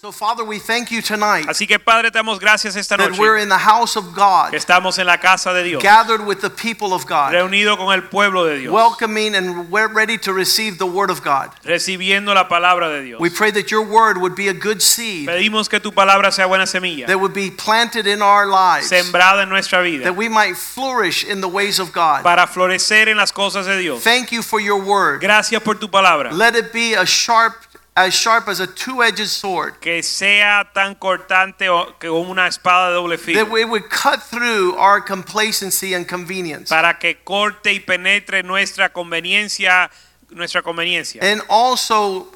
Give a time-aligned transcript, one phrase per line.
[0.00, 3.10] So, Father, we thank you tonight Así que Padre, te damos gracias esta noche.
[3.10, 6.24] that we're in the house of God, que estamos en la casa de Dios, gathered
[6.24, 10.16] with the people of God, reunido con el pueblo de Dios, welcoming and we're ready
[10.16, 11.50] to receive the word of God.
[11.64, 13.20] recibiendo la palabra de Dios.
[13.20, 16.44] We pray that your word would be a good seed Pedimos que tu palabra sea
[16.46, 20.28] buena semilla, that would be planted in our lives, sembrada en nuestra vida, that we
[20.28, 22.22] might flourish in the ways of God.
[22.22, 24.04] para florecer en las cosas de Dios.
[24.04, 25.22] Thank you for your word.
[25.22, 27.64] Gracias por tu palabra, Let it be a sharp,
[28.06, 32.90] as sharp as a two-edged sword, que sea tan cortante o- que como una espada
[32.90, 37.72] de doble that filo, it would cut through our complacency and convenience, para que corte
[37.72, 39.90] y penetre nuestra conveniencia,
[40.30, 42.28] nuestra conveniencia, and also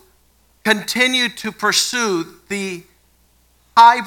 [0.64, 2.82] continue to pursue the
[3.76, 4.00] high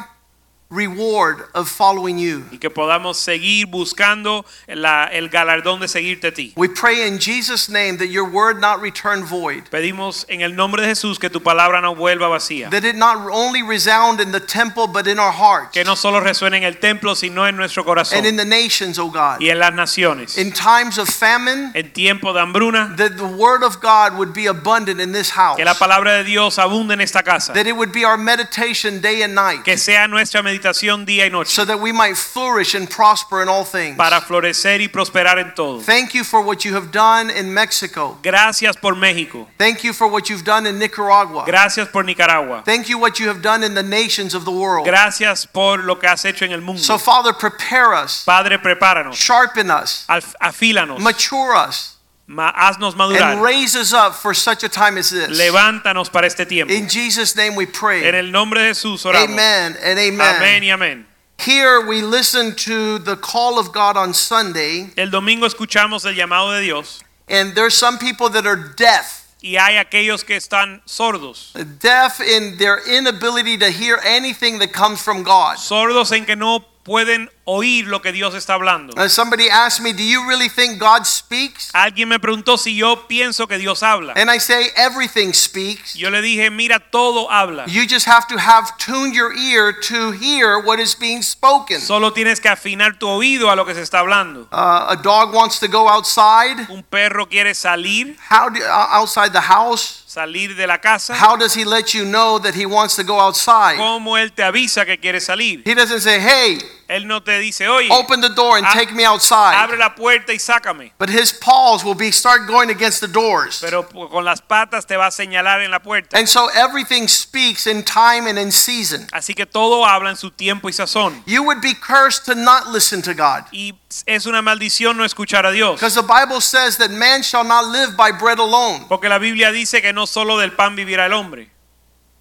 [0.69, 2.44] reward of following you.
[2.52, 6.53] y que podamos seguir buscando la- el galardón de seguirte a ti.
[6.55, 10.81] We pray in Jesus' name that your word not return void, Pedimos en el nombre
[10.81, 12.69] de Jesús que tu palabra no vuelva vacía.
[12.72, 16.19] that it not only resound in the temple but in our hearts que no solo
[16.19, 19.39] resuene en el templo, sino en nuestro corazón and in the nations, O God.
[19.39, 20.38] y en las naciones.
[20.38, 24.47] In times of famine, En tiempo de hambruna, that the word of God would be
[24.47, 27.75] abundant in this house, que la palabra de Dios abunde en esta casa, that it
[27.75, 31.65] would be our meditation day and night, que sea nuestra meditación día y noche, so
[31.65, 33.97] that we might flourish and prosper in all things.
[33.97, 35.81] para florecer y prosperar en todo.
[35.81, 38.17] Thank you for what you have done in Mexico.
[38.23, 41.43] Gracias por México, Thank you for what you've done in Nicaragua.
[41.45, 44.51] gracias por Nicaragua, Thank you for what you have done in the nations of the
[44.51, 44.85] world.
[44.85, 46.81] gracias por lo que has hecho en el mundo.
[46.81, 51.94] So Father, prepare us, Padre, prepáranos, sharpen us, af- afílanos, mature us,
[52.27, 55.29] haznos and madurar, raise us up for such a time as this.
[55.39, 56.73] levántanos para este tiempo.
[56.73, 58.03] In Jesus' name we pray.
[58.07, 59.29] En el nombre de Jesús oramos.
[59.29, 60.63] Amen and Amén amen.
[60.63, 61.05] y amén.
[61.38, 66.53] Here we listen to the call of God on Sunday, El domingo escuchamos el llamado
[66.55, 67.03] de Dios.
[67.27, 69.21] and there's some people that are deaf.
[69.44, 71.51] y hay aquellos que están sordos.
[71.79, 75.57] Deaf in their inability to hear anything that comes from God.
[75.57, 78.94] Sordos en que no pueden oír lo que Dios está hablando.
[78.97, 81.69] Uh, somebody asked me, Do you really think God speaks?
[81.73, 84.13] Alguien me preguntó si yo pienso que Dios habla.
[84.16, 85.95] And I say, Everything speaks.
[85.95, 87.66] Yo le dije, mira, todo habla.
[87.67, 91.79] You just have to have tuned your ear to hear what is being spoken.
[91.79, 94.47] Solo tienes que afinar tu oído a lo que se está hablando.
[94.51, 96.67] Uh, a dog wants to go outside.
[96.69, 100.03] Un perro quiere salir, How do, uh, outside the house?
[100.07, 101.13] salir de la casa.
[101.13, 103.77] How does he let you know that he wants to go outside?
[103.77, 105.62] ¿Cómo él te avisa que quiere salir?
[105.66, 106.57] He doesn't say, "Hey,
[106.88, 110.34] Él no te dice, oye, open the door and take me outside." abre la puerta
[110.34, 110.91] y sácame.
[110.97, 113.59] But his paws will be start going against the doors.
[113.62, 116.18] Pero con las patas te va a señalar en la puerta.
[116.18, 119.07] And so everything speaks in time and in season.
[119.12, 121.24] Así que todo habla en su tiempo y sazón.
[121.25, 123.45] You would be cursed to not listen to God.
[123.51, 123.74] Y
[124.06, 125.79] es una maldición no escuchar a Dios.
[125.79, 129.51] Because the Bible says that man shall not live by bread alone, Porque la Biblia
[129.51, 131.50] dice que no solo del pan vivirá el hombre,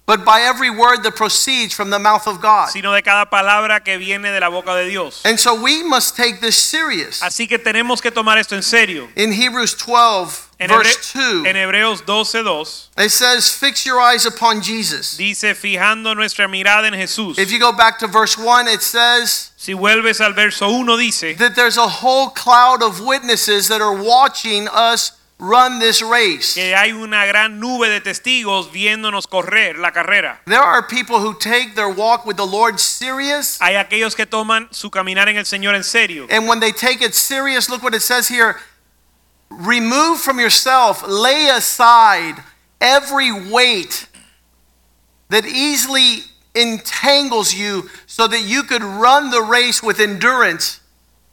[0.05, 2.69] but by every word that proceeds from the mouth of God.
[2.69, 5.21] sino de cada palabra que viene de la boca de Dios.
[5.25, 7.21] And so we must take this serious.
[7.21, 9.09] Así que tenemos que tomar esto en serio.
[9.15, 14.61] In Hebrews 12, En, verse 2, en Hebreos 12:2 it says, Fix your eyes upon
[14.61, 15.17] Jesus.
[15.17, 17.37] dice fijando nuestra mirada en Jesús.
[17.37, 21.35] If you go back to verse 1, it says Si vuelves al verso 1 dice
[21.37, 26.53] that there's a whole cloud of witnesses that are watching us run this race.
[26.55, 30.39] que hay una gran nube de testigos viéndonos correr la carrera.
[30.45, 34.67] There are people who take their walk with the Lord serious, Hay aquellos que toman
[34.71, 36.27] su caminar en el Señor en serio.
[36.29, 38.57] and when they take it serious, look what it says here
[39.49, 42.35] remove from yourself, lay aside
[42.81, 44.07] every weight
[45.29, 46.19] that easily
[46.55, 50.81] entangles you so that you could run the race with endurance,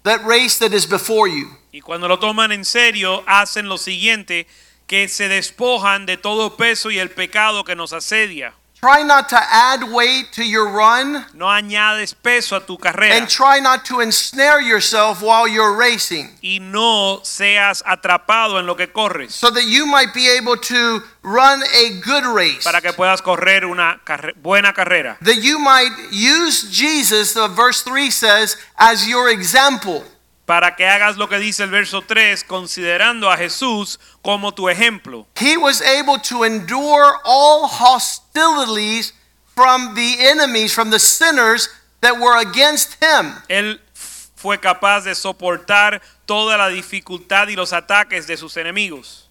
[0.05, 1.51] that race that is before you.
[1.73, 4.47] Y cuando lo toman en serio, hacen lo siguiente,
[4.87, 8.53] que se despojan de todo peso y el pecado que nos asedia.
[8.79, 13.29] Try not to add weight to your run, No añades peso a tu carrera and
[13.29, 16.37] try not to ensnare yourself while you're racing.
[16.43, 21.01] y no seas atrapado en lo que corres so that you might be able to
[21.23, 22.65] run a good race.
[22.65, 25.17] para que puedas correr una carre- buena carrera.
[25.23, 30.03] That you might use Jesus, the verse 3 says, as your example.
[30.45, 35.27] Para que hagas lo que dice el verso 3, considerando a Jesús como tu ejemplo.
[35.37, 39.13] He was able to endure all hostilities
[39.55, 41.69] from the enemies, from the sinners
[42.01, 43.35] that were against him.
[43.49, 49.29] Él fue capaz de soportar toda la dificultad y los ataques de sus enemigos.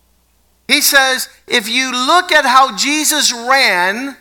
[0.68, 4.16] He says, if you look at how Jesus ran,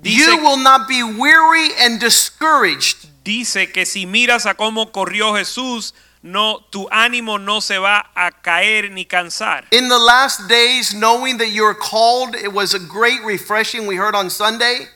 [0.00, 3.08] Dice- you will not be weary and discouraged.
[3.22, 5.92] Dice que si miras a cómo corrió Jesús,
[6.22, 9.64] no tu ánimo no se va a caer ni cansar.
[9.70, 14.14] In the last days, knowing that you're called, it was a great refreshing we heard
[14.14, 14.88] on Sunday.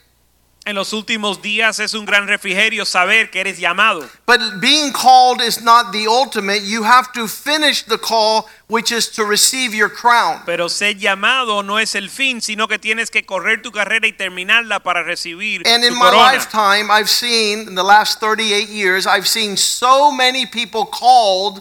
[0.67, 4.09] En los últimos días es un gran refrigerio saber que eres llamado.
[4.27, 6.63] But being called is not the ultimate.
[6.63, 10.41] You have to finish the call, which is to receive your crown.
[10.47, 14.13] Pero ser llamado no es el fin, sino que tienes que correr tu carrera y
[14.13, 16.33] terminarla para recibir And in tu my corona.
[16.33, 21.61] lifetime, I've seen, in the last 38 years, I've seen so many people called,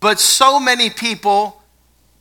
[0.00, 1.63] but so many people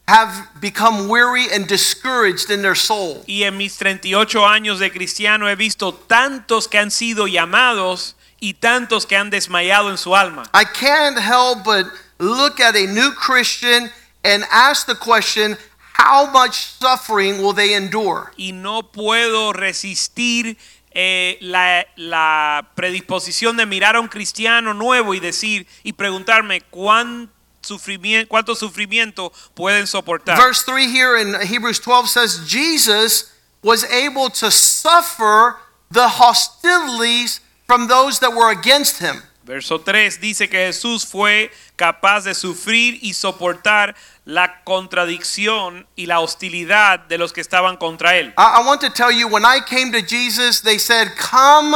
[0.07, 3.23] have become weary and discouraged in their soul.
[3.27, 8.55] Y en mis 38 años de cristiano he visto tantos que han sido llamados y
[8.55, 10.43] tantos que han desmayado en su alma.
[10.53, 11.85] I can't help but
[12.19, 13.89] look at a new Christian
[14.23, 15.57] and ask the question
[15.93, 18.31] how much suffering will they endure?
[18.35, 20.57] Y no puedo resistir
[20.91, 27.31] eh, la, la predisposición de mirar a un cristiano nuevo y decir y preguntarme cuán
[27.63, 30.37] sufrimiento, cuánto sufrimiento pueden soportar.
[30.37, 35.57] Verse 3 here in Hebrews 12 says Jesus was able to suffer
[35.89, 39.23] the hostilities from those that were against him.
[39.45, 43.93] Verso 3 dice que Jesús fue capaz de sufrir y soportar
[44.23, 48.33] la contradicción y la hostilidad de los que estaban contra él.
[48.37, 51.75] I, I want to tell you, when I came to Jesus, they said, Come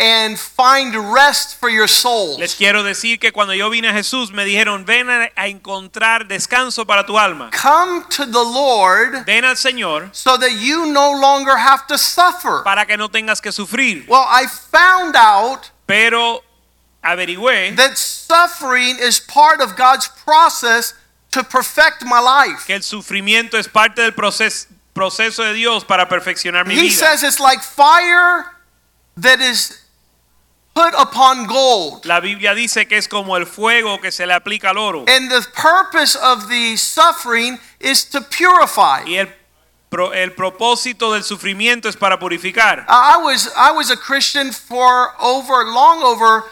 [0.00, 1.86] and find rest for your
[2.38, 6.86] Les quiero decir que cuando yo vine a Jesús me dijeron, ven a, encontrar descanso
[6.86, 7.50] para tu alma.
[7.52, 12.62] Come to the Lord Ven al Señor so that you no longer have to suffer.
[12.64, 14.06] para que no tengas que sufrir.
[14.08, 16.42] Well, I found out Pero
[17.02, 20.94] averigüé that suffering is part of God's process
[21.32, 22.64] to perfect my life.
[22.66, 26.94] que el sufrimiento es parte del proceso, proceso de Dios para perfeccionar mi He vida.
[26.94, 28.46] says it's like fire
[29.16, 29.79] that is
[30.74, 32.04] put upon gold.
[32.06, 35.04] La Biblia dice que es como el fuego que se le aplica al oro.
[35.08, 39.02] And the purpose of the suffering is to purify.
[39.06, 39.28] Y el,
[39.90, 42.84] pro- el propósito del sufrimiento es para purificar.
[42.88, 46.44] I was I was a Christian for over long over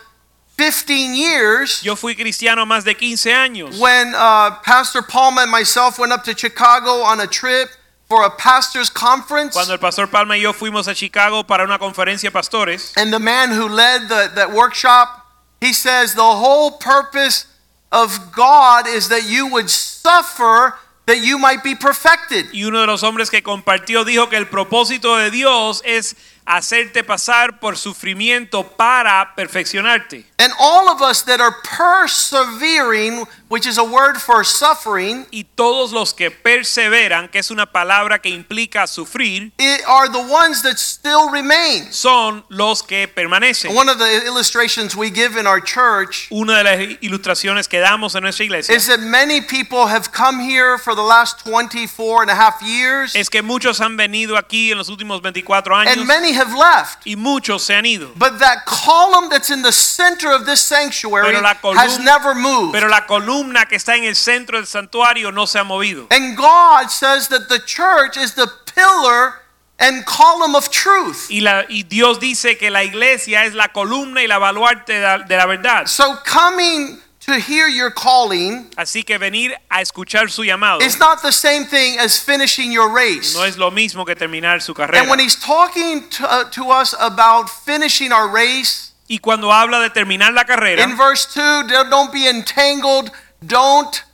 [0.56, 3.78] 15 years Yo fui cristiano más de 15 años.
[3.78, 7.68] when uh, Pastor Palma and myself went up to Chicago on a trip
[8.08, 9.54] for a pastors conference.
[9.54, 13.12] Cuando el pastor Palma y yo fuimos a Chicago para una conferencia de pastores, And
[13.12, 15.26] the man who led the, that workshop,
[15.60, 17.46] he says the whole purpose
[17.92, 20.74] of God is that you would suffer
[21.06, 22.46] that you might be perfected.
[22.52, 26.16] y uno de los hombres que compartió dijo que el propósito de Dios es
[26.46, 30.27] hacerte pasar por sufrimiento para perfeccionarte.
[30.40, 35.92] And all of us that are persevering, which is a word for suffering, Y todos
[35.92, 40.78] los que perseveran, que es una palabra que implica sufrir, it are the ones that
[40.78, 41.90] still remain.
[41.90, 43.74] son los que permanecen.
[43.74, 48.14] One of the illustrations we give in our church Una de las ilustraciones que damos
[48.14, 52.30] en nuestra iglesia is that many people have come here for the last 24 and
[52.30, 56.06] a half years, es que muchos han venido aquí en los últimos 24 años and
[56.06, 57.04] many have left.
[57.06, 58.12] y muchos se han ido.
[58.14, 62.34] But that column that's in the center of this sanctuary Pero la colum- has never
[62.34, 62.72] moved.
[62.72, 66.06] Pero la columna que está en el centro del santuario no se ha movido.
[66.10, 69.40] and God says that the church is the pillar
[69.80, 71.28] and column of truth.
[71.30, 75.00] Y, la, y Dios dice que la iglesia es la columna y la baluarte de
[75.00, 75.86] la, de la verdad.
[75.86, 81.20] So coming to hear your calling Así que venir a escuchar su llamado is not
[81.20, 83.34] the same thing as finishing your race.
[83.36, 85.00] no es lo mismo que terminar su carrera.
[85.02, 89.80] And when he's talking to, uh, to us about finishing our race, Y cuando habla
[89.80, 93.10] de terminar la carrera, in verse 2, don't be entangled,
[93.40, 94.04] don't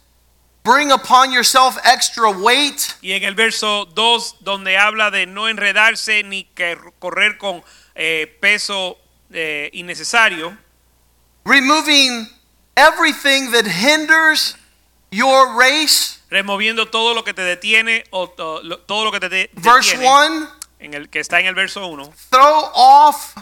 [0.62, 2.94] bring upon yourself extra weight.
[3.02, 7.62] y en el verso 2, donde habla de no enredarse ni que correr con
[7.96, 8.96] eh, peso
[9.32, 10.56] eh, innecesario,
[11.44, 12.28] removing
[12.76, 14.56] everything that hinders
[15.10, 16.20] your race.
[16.30, 20.50] removiendo todo lo que te detiene o todo lo que te de- Verse detiene, 1
[20.80, 23.34] en el que está en el verso 1, throw off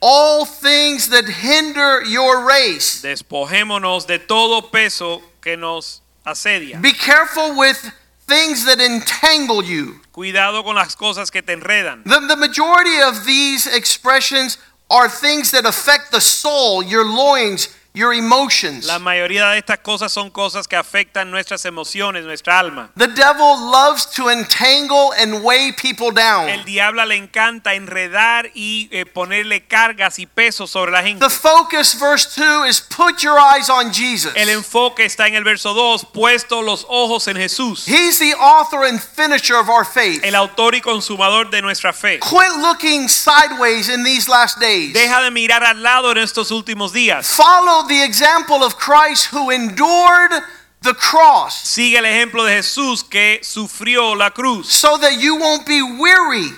[0.00, 3.02] all things that hinder your race.
[3.02, 6.80] despojémonos de todo peso que nos asedia.
[6.80, 7.92] Be careful with
[8.26, 10.00] things that entangle you.
[10.12, 12.04] Cuidado con las cosas que te enredan.
[12.04, 14.58] The, the majority of these expressions
[14.90, 18.84] are things that affect the soul, your loins, your emotions.
[18.84, 22.90] La mayoría de estas cosas son cosas que afectan nuestras emociones, nuestra alma.
[22.96, 26.48] The devil loves to entangle and weigh people down.
[26.48, 31.26] El diablo le encanta enredar y eh, ponerle cargas y pesos sobre la gente.
[31.26, 34.32] The focus, verse 2, is put your eyes on Jesus.
[34.36, 38.84] El enfoque está en el verso 2, puesto los ojos en Jesús, He's the author
[38.84, 40.22] and finisher of our faith.
[40.24, 42.20] el autor y consumador de nuestra fe.
[42.20, 44.92] Quit looking sideways in these last days.
[44.92, 47.26] Deja de mirar al lado en estos últimos días.
[47.26, 50.32] Follow the example of Christ who endured
[50.82, 51.54] the cross.
[51.68, 54.70] Sigue el ejemplo de Jesús que sufrió la cruz.
[54.70, 56.50] So that you won't be weary.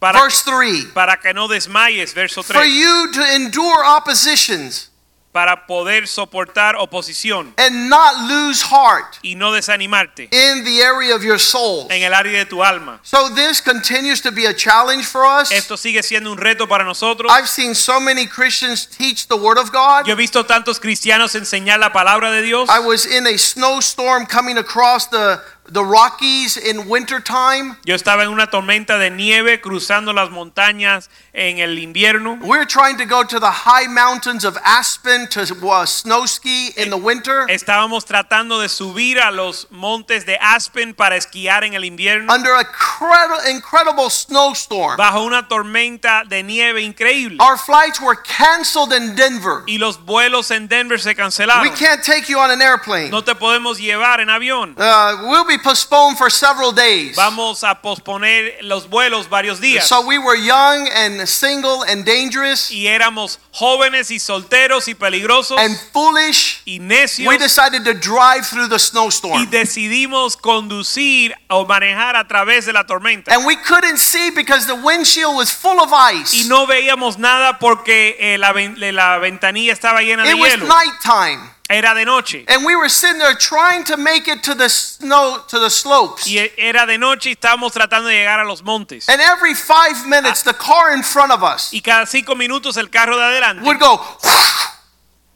[0.00, 0.92] para, Verse 3.
[0.94, 4.90] para que no desmayes, verso For you to endure oppositions
[5.34, 11.24] para poder soportar oposición and not lose heart y no desanimarte in the area of
[11.24, 11.88] your soul.
[11.90, 13.00] en el área de tu alma.
[13.02, 15.50] So this continues to be a challenge for us.
[15.50, 17.32] Esto sigue siendo un reto para nosotros.
[17.32, 20.06] I've seen so many Christians teach the Word of God.
[20.06, 22.68] Yo he visto tantos cristianos enseñar la palabra de Dios.
[22.70, 25.40] I was in a snowstorm coming across the,
[25.72, 27.76] the Rockies in wintertime.
[27.84, 32.38] Yo estaba en una tormenta de nieve cruzando las montañas en el invierno.
[32.42, 36.90] We're trying to go to the high mountains of Aspen to uh, snow ski in
[36.90, 41.84] the winter Estábamos tratando de subir a los montes de Aspen para esquiar en el
[41.84, 44.96] invierno under a credi- incredible snowstorm.
[44.98, 47.38] bajo una tormenta de nieve increíble.
[47.40, 49.62] Our flights were canceled in Denver.
[49.66, 51.70] Y los vuelos en Denver se We cancelaron.
[51.76, 53.10] can't take you on an airplane.
[53.10, 54.74] No te podemos llevar en avión.
[54.76, 57.16] Uh, we'll be postponed for several days.
[57.16, 59.86] Vamos a posponer los vuelos varios días.
[59.86, 65.58] So we were young and single and dangerous Y éramos jóvenes y solteros y peligrosos
[65.58, 66.62] and foolish.
[66.64, 67.28] y necios.
[67.28, 69.42] We decided to drive through the snowstorm.
[69.42, 73.32] y decidimos conducir o manejar a través de la tormenta.
[73.32, 76.34] And we couldn't see because the windshield was full of ice.
[76.34, 78.52] Y no veíamos nada porque eh, la,
[78.92, 80.46] la ventanilla estaba llena de hielo.
[80.46, 81.53] It was nighttime.
[81.68, 82.44] Era de noche.
[82.48, 86.26] And we were sitting there trying to make it to the snow, to the slopes.
[86.26, 89.08] Y era de noche y estábamos tratando de llegar a los montes.
[89.08, 90.52] And every five minutes, ah.
[90.52, 93.80] the car in front of us Y cada cinco minutos el carro de adelante would
[93.80, 93.98] go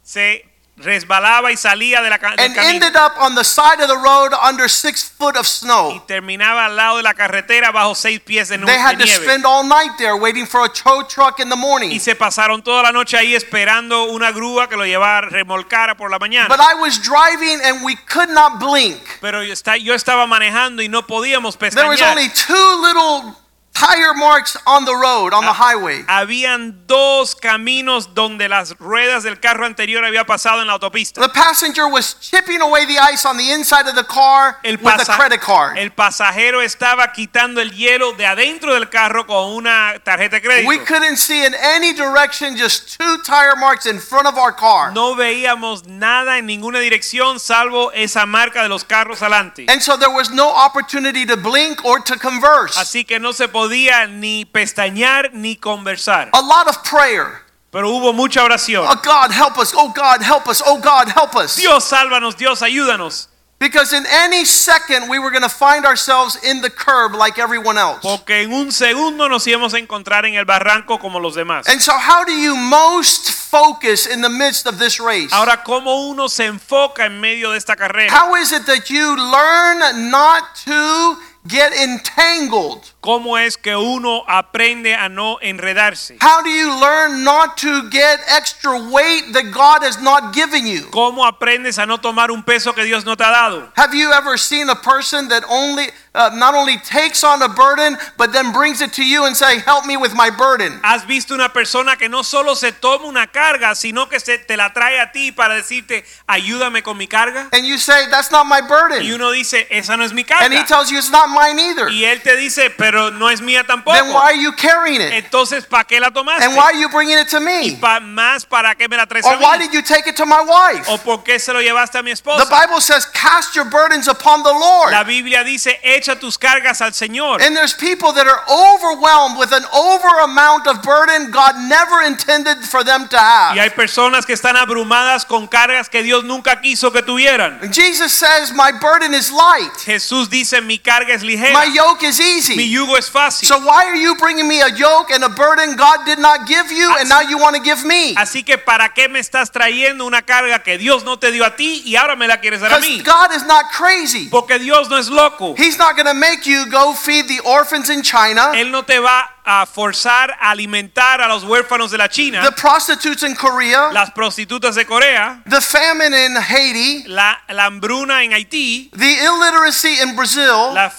[0.08, 0.44] se
[0.78, 2.62] resbalaba y salía de la, del and camino.
[2.86, 6.04] ended up on the side of the road under six foot of Y snow.
[6.06, 9.04] terminaba al lado de la carretera bajo seis pies de, nu- They de had to
[9.04, 9.22] nieve.
[9.24, 11.90] spend all night there waiting for a tow truck in the morning.
[11.90, 16.10] Y se pasaron toda la noche ahí esperando una grúa que lo llevara, remolcara por
[16.10, 16.48] la mañana.
[16.48, 19.00] But I was driving and we could not blink.
[19.20, 21.96] Pero yo estaba manejando y no podíamos pestañear.
[21.96, 23.34] There was only two little
[23.78, 26.02] tire marks on the road, on the ah, highway.
[26.08, 31.20] Habían dos caminos donde las ruedas del carro anterior había pasado en la autopista.
[31.20, 35.00] The passenger was chipping away the ice on the inside of the car El, with
[35.00, 35.78] a credit card.
[35.78, 40.68] el pasajero estaba quitando el hielo de adentro del carro con una tarjeta de crédito.
[40.68, 44.92] We couldn't see in any direction, just two tire marks in front of our car.
[44.92, 49.66] No veíamos nada en ninguna dirección salvo esa marca de los carros adelante.
[49.68, 52.76] And so there was no opportunity to blink or to converse.
[52.76, 53.67] Así que no se podía
[54.08, 56.30] ni pestañear ni conversar.
[56.32, 57.42] A lot of prayer.
[57.70, 58.86] Pero hubo mucha oración.
[58.88, 59.74] Oh God, help us.
[59.76, 60.62] Oh God, help us.
[60.64, 61.56] Oh God, help us.
[61.56, 63.28] Dios, sálvanos, Dios, ayúdanos.
[63.60, 67.76] Because in any second we were going to find ourselves in the curb like everyone
[67.76, 68.00] else.
[68.02, 71.68] Porque en un segundo nos íbamos a encontrar en el barranco como los demás.
[71.68, 75.32] And so, how do you most focus in the midst of this race?
[75.32, 78.12] Ahora, ¿cómo uno se enfoca en medio de esta carrera?
[78.12, 82.92] How is it that you learn not to get entangled?
[83.08, 86.18] ¿Cómo es que uno aprende a no enredarse?
[86.20, 90.82] How do you learn not to get extra weight that God has not given you?
[90.90, 93.72] ¿Cómo aprendes a no tomar un peso que Dios no te ha dado?
[93.76, 97.96] Have you ever seen a person that only uh, not only takes on a burden
[98.18, 100.78] but then brings it to you and say, "Help me with my burden"?
[100.84, 104.54] ¿Has visto una persona que no solo se toma una carga, sino que se te
[104.58, 107.48] la trae a ti para decirte, ayúdame con mi carga?
[107.54, 110.52] And you say, "That's not my Y burden." uno dice, esa no es mi And
[110.52, 110.66] he carga.
[110.66, 111.88] tells you it's not mine either.
[111.88, 114.12] Y él te dice, pero no es mía Then tampoco.
[114.14, 115.12] why are you carrying it?
[115.12, 116.44] Entonces, ¿para qué la tomaste?
[116.44, 117.40] And why are you bringing it to Y
[117.72, 117.76] me?
[117.80, 120.26] pa- más, ¿para qué me la traes a Or why did you take it to
[120.26, 120.88] my wife?
[120.88, 122.46] ¿O por qué se lo llevaste a mi The?
[122.50, 126.92] Bible says, "Cast your burdens upon the Lord." La Biblia dice, echa tus cargas al
[126.92, 127.40] Señor.
[127.42, 132.58] And there's people that are overwhelmed with an over amount of burden God never intended
[132.64, 133.54] for them to have.
[133.56, 137.58] Y hay personas que están abrumadas con cargas que Dios nunca quiso que tuvieran.
[137.62, 142.02] And Jesus says, My burden is light, Jesús dice, mi carga es ligera, my yoke
[142.02, 142.56] is mi easy.
[142.78, 143.46] Yugo es fácil.
[143.46, 146.70] So why are you bringing me a yoke and a burden God did not give
[146.72, 148.14] you and now you want to give me?
[148.16, 151.56] Así que ¿para qué me estás trayendo una carga que Dios no te dio a
[151.56, 153.04] ti y ahora me la quieres dar a Because mí?
[153.04, 154.28] God is not crazy.
[154.28, 155.54] Porque Dios no es loco.
[155.56, 158.98] He's not going to make you go feed the orphans in China Él no te
[158.98, 163.88] va a forzar a alimentar a los huérfanos de la China, the prostitutes in Korea,
[163.92, 170.02] las prostitutas de Corea, the famine in Haiti, la, la hambruna en Haití, the illiteracy
[170.02, 170.92] in Brazil, la,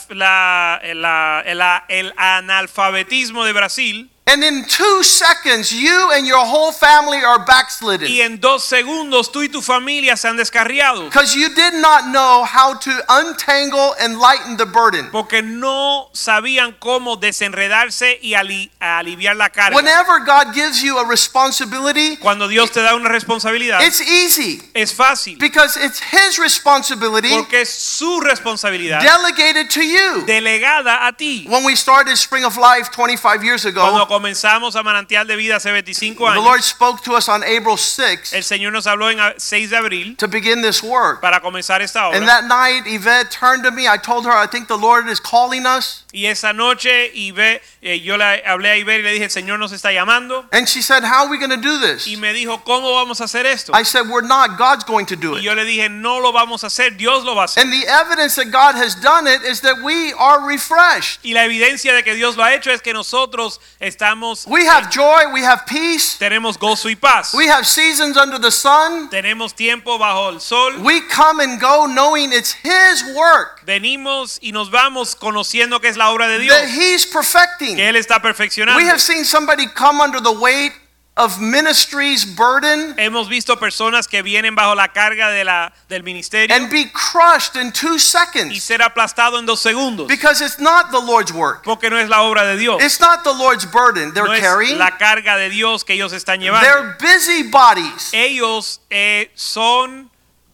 [0.95, 7.17] la- la- el analfabetismo de Brasil, and in two seconds, you and your whole family
[7.23, 8.07] are backslidden.
[8.09, 12.03] y en dos segundos tú y tu familia se han descarriado because you did not
[12.11, 15.09] know how to untangle and lighten the burden.
[15.11, 19.75] porque no sabían cómo desenredarse y ali- aliviar la carga.
[19.75, 24.93] Whenever God gives you a responsibility, Cuando Dios te da una responsabilidad, it's easy es
[24.93, 30.23] fácil because it's His responsibility porque es su responsabilidad delegated to you.
[30.25, 31.45] delegada a ti.
[31.47, 35.55] When we started Spring of Life 25 years Cuando ago, comenzamos a Manantial de Vida
[35.55, 39.17] hace 25 the Lord spoke to us on April 6th el Señor nos habló en
[39.37, 41.21] 6 de abril to begin this work.
[41.21, 43.87] para comenzar esta And that night, Yvette turned to me.
[43.87, 46.03] I told her, I think the Lord is calling us.
[46.11, 49.59] Y esa noche Ibe- eh, yo le hablé a Iber y le dije, el Señor
[49.59, 50.45] nos está llamando.
[50.51, 52.07] And she said, How are we going to do this?
[52.07, 53.71] Y me dijo, ¿cómo vamos a hacer esto?
[53.73, 54.57] I said, We're not.
[54.57, 55.43] God's going to do Y it.
[55.43, 57.61] yo le dije, no lo vamos a hacer, Dios lo va a hacer.
[57.63, 61.19] And the evidence that God has done it is that we are refreshed.
[61.23, 64.08] Y la evidencia de que Dios lo ha hecho es que nosotros estamos,
[64.47, 67.33] We have joy, we have peace, tenemos gozo y paz.
[67.33, 69.09] we have seasons under the sun.
[69.09, 70.79] Tenemos tiempo bajo el sol.
[70.81, 75.97] We come and go knowing it's His work Venimos y nos vamos conociendo que es
[75.97, 77.75] la obra de Dios, that He's perfecting.
[77.75, 78.77] que Él está perfeccionando.
[78.77, 80.73] We have seen somebody come under the weight
[81.19, 86.55] of ministry's burden Hemos visto personas que vienen bajo la carga de la, del ministerio
[86.55, 88.53] and be crushed in two seconds.
[88.55, 90.07] y ser aplastado en dos segundos.
[90.07, 91.63] because it's not the Lord's work.
[91.63, 92.81] Porque no es la obra de Dios.
[92.81, 94.77] It's not the Lord's burden they're No es carrying.
[94.77, 96.61] la carga de Dios que ellos están llevando.
[96.65, 98.11] They're busy bodies.
[98.13, 100.09] Ellos eh, son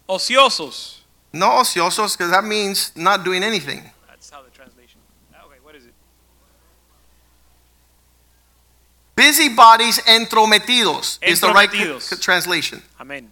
[0.08, 1.04] ociosos.
[1.32, 3.82] No ociosos, because that means not doing anything.
[4.08, 4.98] That's how the translation.
[5.44, 5.92] Okay, what is it?
[9.16, 12.02] Busy bodies entrometidos is the right Entrometidos.
[12.02, 12.82] c- translation.
[13.00, 13.28] Amén.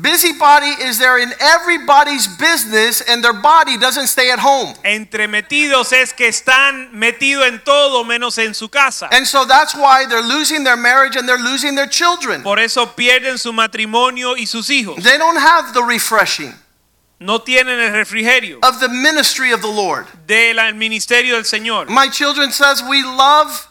[0.00, 4.72] Busybody is there in everybody's business and their body doesn't stay at home.
[4.84, 9.08] Entremetidos es que están metido en todo menos en su casa.
[9.10, 12.44] And so that's why they're losing their marriage and they're losing their children.
[12.44, 15.02] Por eso pierden su matrimonio y sus hijos.
[15.02, 16.54] They don't have the refreshing
[17.20, 20.06] No tienen el refrigerio of the ministry of the Lord.
[20.28, 21.88] del ministerio del Señor.
[21.88, 23.66] My children says we love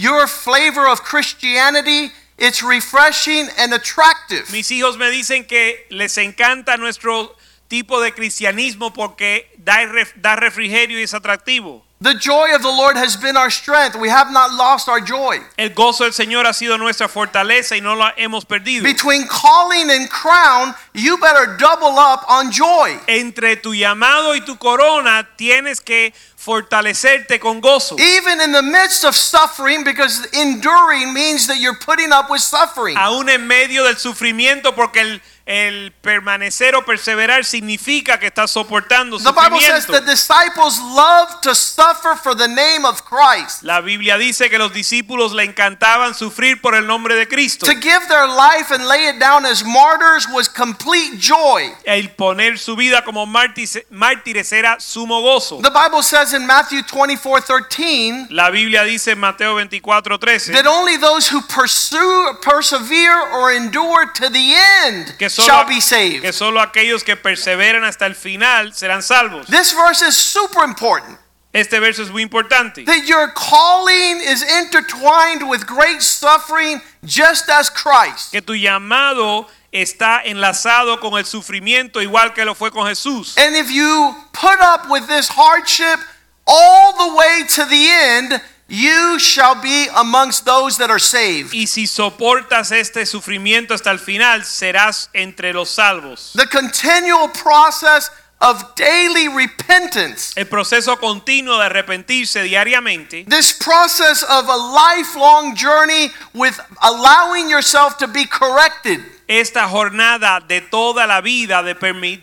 [0.00, 2.12] your flavor of Christianity.
[2.38, 4.50] It's refreshing and attractive.
[4.50, 7.36] Mis hijos me dicen que les encanta nuestro
[7.68, 11.82] tipo de cristianismo porque da, ref- da refrigerio y es atractivo.
[12.02, 13.94] The joy of the Lord has been our strength.
[13.94, 15.40] We have not lost our joy.
[15.58, 18.84] El gozo del Señor ha sido nuestra fortaleza y no la hemos perdido.
[18.84, 22.98] Between calling and crown, you better double up on joy.
[23.06, 27.96] Entre tu llamado y tu corona tienes que fortalecerte con gozo.
[27.98, 32.96] Even in the midst of suffering, because enduring means that you're putting up with suffering.
[32.96, 39.18] Aún en medio del sufrimiento porque el, el permanecer o perseverar significa que estás soportando
[39.18, 40.04] The Bible says sufrimiento.
[40.04, 43.64] the disciples love to suffer for the name of Christ.
[43.64, 47.66] La Biblia dice que los discípulos le encantaban sufrir por el nombre de Cristo.
[47.66, 51.72] To give their life and lay it down as martyrs was complete joy.
[51.84, 55.60] El poner su vida como mártires mártires era sumo gozo.
[55.62, 60.68] The Bible says in Matthew 24 13 La Biblia dice en Mateo 24, 13 that
[60.68, 64.54] only those who pursue, persevere, or endure to the
[64.86, 65.80] end que shall be
[66.20, 69.46] que solo aquellos que perseveran hasta el final serán salvos.
[69.46, 71.18] This verse is super important.
[71.52, 72.84] Este verso es muy importante.
[72.84, 78.30] That your calling is intertwined with great suffering, just as Christ.
[78.30, 83.36] Que tu llamado está enlazado con el sufrimiento igual que lo fue con Jesús.
[83.36, 85.98] And if you put up with this hardship
[86.46, 91.52] all the way to the end, you shall be amongst those that are saved.
[91.52, 96.32] Y si soportas este sufrimiento hasta el final, serás entre los salvos.
[96.34, 104.48] The continual process of daily repentance, El proceso continuo de arrepentirse diariamente, this process of
[104.48, 109.00] a lifelong journey with allowing yourself to be corrected.
[109.30, 111.74] Esta jornada de toda la vida de,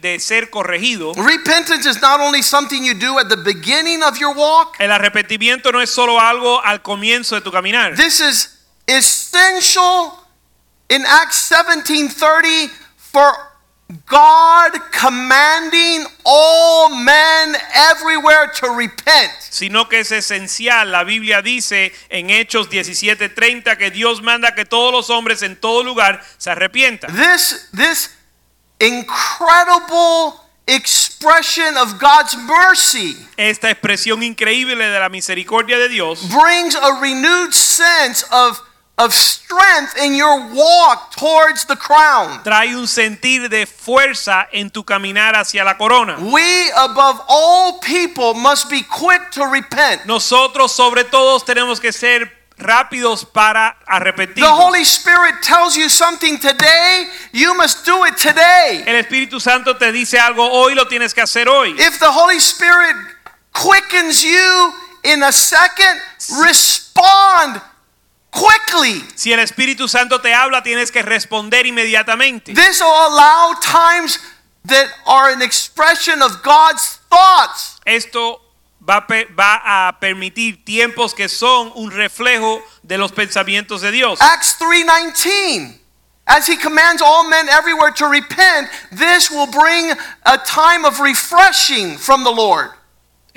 [0.02, 4.36] de ser corregido, Repentance is not only something you do at the beginning of your
[4.36, 7.96] walk, el arrepentimiento no es solo algo al comienzo de tu caminar.
[7.96, 10.20] this is essential
[10.90, 13.34] in Acts 17:30 for
[14.06, 19.32] God commanding all men everywhere to repent.
[19.50, 20.92] sino que es esencial.
[20.92, 25.84] La Biblia dice en Hechos 17:30 que Dios manda que todos los hombres en todo
[25.84, 27.16] lugar se arrepientan.
[27.16, 28.10] This this
[28.80, 30.34] incredible
[30.68, 37.54] expression of God's mercy Esta expresión increíble de la misericordia de Dios brings a renewed
[37.54, 38.60] sense of,
[38.98, 42.42] of strength in your walk towards the crown.
[42.44, 46.18] trae un sentir de fuerza en tu caminar hacia la corona.
[46.20, 50.06] We, above all people, must be quick to repent.
[50.06, 54.44] Nosotros sobre todos tenemos que ser rápidos para arrepentir.
[54.44, 54.50] The.
[54.50, 58.84] Holy Spirit tells you something today, you must do it today.
[58.88, 61.76] El Espíritu Santo te dice algo hoy, lo tienes que hacer hoy.
[61.78, 62.96] If the Holy Spirit
[63.54, 66.02] quickens you in a second,
[66.42, 67.62] respond
[68.32, 69.02] quickly.
[69.16, 72.54] Si el Espíritu Santo te habla, tienes que responder inmediatamente.
[72.54, 74.20] This will allow times
[74.66, 77.80] that are an expression of God's thoughts.
[77.86, 78.42] Esto
[78.88, 84.20] va a, va a permitir tiempos que son un reflejo de los pensamientos de Dios.
[84.22, 85.80] Acts 3:19
[86.28, 89.94] As he commands all men everywhere to repent, this will bring
[90.26, 92.72] a time of refreshing from the Lord.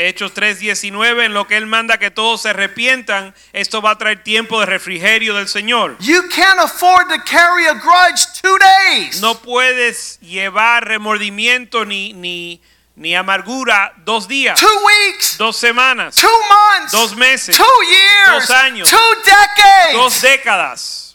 [0.09, 4.23] Hechos 3:19, en lo que Él manda que todos se arrepientan, esto va a traer
[4.23, 5.97] tiempo de refrigerio del Señor.
[6.01, 9.21] You can't afford to carry a grudge 2 days.
[9.21, 12.61] No puedes llevar remordimiento ni, ni,
[12.97, 15.39] ni amargura dos días, 2 weeks.
[15.39, 16.93] dos semanas, 2 months.
[16.93, 17.57] Dos meses.
[17.57, 18.49] 2 years.
[18.49, 18.91] Dos años.
[18.91, 19.93] 2 decades.
[19.95, 21.10] dos décadas.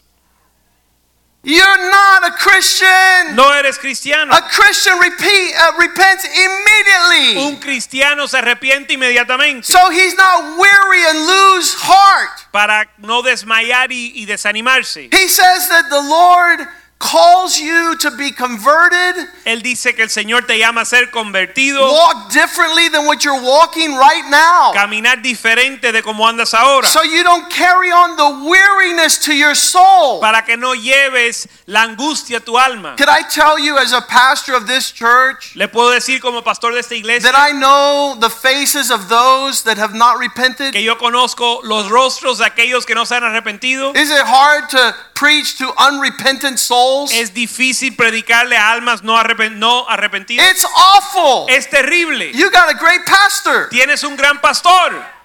[1.48, 3.36] You're not a Christian.
[3.36, 4.32] No eres cristiano.
[4.34, 7.36] A Christian repeat, uh, repents immediately.
[7.46, 12.50] Un cristiano se arrepiente inmediatamente So he's not weary and lose heart.
[12.50, 15.08] para no desmayar y, y desanimarse.
[15.12, 16.66] He says that the Lord
[16.98, 21.92] calls you to be converted, Él dice que el Señor te llama a ser convertido,
[21.92, 24.72] walk differently than what you're walking right now.
[24.72, 29.54] caminar diferente de como andas ahora, So you don't carry on the weariness to your
[29.54, 30.20] soul.
[30.20, 32.96] para que no lleves la angustia a tu alma.
[32.96, 36.72] Could I tell you, as a pastor of this church, Le puedo decir como pastor
[36.72, 40.72] de esta iglesia that I know the faces of those that have not repented?
[40.72, 43.94] que yo conozco los rostros de aquellos que no se han arrepentido.
[43.94, 47.10] Is it hard to preach to unrepentant souls?
[47.12, 50.46] Es difícil predicarle a almas no, arrepen- no arrepentidas.
[50.50, 51.46] It's awful.
[51.48, 52.30] Es terrible.
[52.32, 53.68] You got a great pastor.
[53.70, 55.15] Tienes un gran pastor.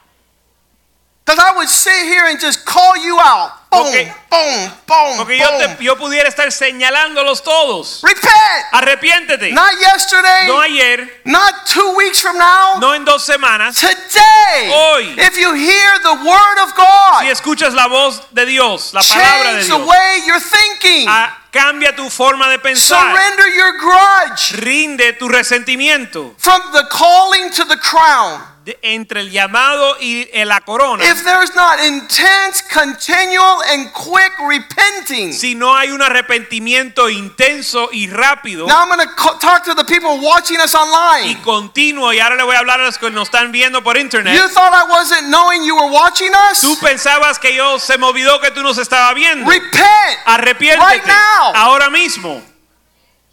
[1.32, 3.54] Because I would sit here and just call you out.
[3.72, 4.12] Boom, Okay.
[4.30, 8.02] boom, boom, Porque yo, te- yo pudiera estar señalándolos todos.
[8.04, 8.66] Repent.
[8.74, 9.54] Arrepiéntete.
[9.54, 12.80] Not yesterday, No ayer, not two weeks from now.
[12.82, 13.76] no en dos semanas.
[13.80, 15.16] Today, Hoy.
[15.20, 19.54] if you hear the word of God, Si escuchas la voz de Dios, la palabra
[19.54, 21.08] de change the way you're thinking.
[21.08, 23.00] ah, cambia tu forma de pensar.
[23.16, 28.44] Surrender your grudge Rinde tu resentimiento from the calling to the crown.
[28.74, 31.04] De- entre el llamado y la corona.
[31.04, 38.08] If there's not intense, continual, and quick repenting, Si no hay un arrepentimiento intenso y
[38.08, 41.42] rápido now I'm going to talk to the people watching us y online.
[41.44, 44.36] continuo, y ahora le voy a hablar a los que nos están viendo por internet.
[44.36, 46.62] You thought I wasn't knowing you were watching us?
[46.62, 49.50] Tú pensabas que yo se me olvidó que tú nos estabas viendo.
[49.50, 49.82] Repent
[50.26, 51.54] Arrepiéntete right now.
[51.56, 52.42] ahora mismo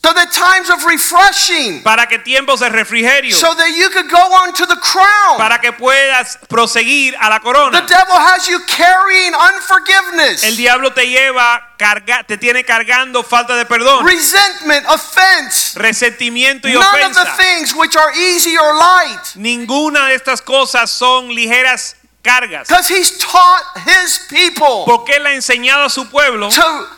[0.08, 4.16] so that times of refreshing, para que tiempos de refrigerio, so that you could go
[4.16, 5.36] on to the crown.
[5.36, 7.82] para que puedas proseguir a la corona.
[7.82, 13.54] The devil has you carrying unforgiveness, El diablo te lleva, carga, te tiene cargando falta
[13.54, 17.36] de perdón, resentment, offense, resentimiento y none of the ofensa.
[17.36, 19.34] things which are easy or light.
[19.34, 22.66] Ninguna de estas cosas son ligeras cargas.
[22.66, 26.97] Because he's taught his people Porque él ha enseñado a su pueblo to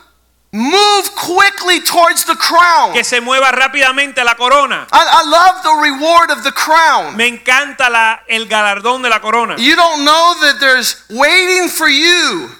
[0.52, 2.92] move quickly towards the crown.
[2.92, 4.86] que se mueva rápidamente a la corona.
[4.92, 7.16] I, I love the reward of the crown.
[7.16, 9.56] Me encanta la, el galardón de la corona.
[9.58, 12.50] You don't know that there's waiting for you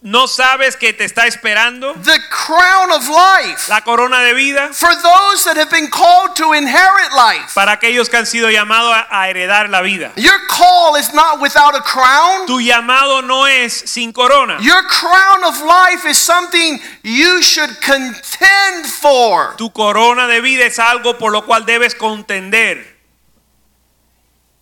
[0.00, 4.88] ¿No sabes que te está esperando the crown of life la corona de vida for
[5.02, 7.52] those that have been called to inherit life.
[7.54, 10.12] para aquellos que han sido llamados a, heredar la vida?
[10.16, 12.46] Your call is not without a crown.
[12.46, 14.56] Tu llamado no es sin corona.
[14.60, 19.54] Your crown of life is something you should contend for.
[19.58, 22.97] Tu corona de vida es algo por lo cual debes contender.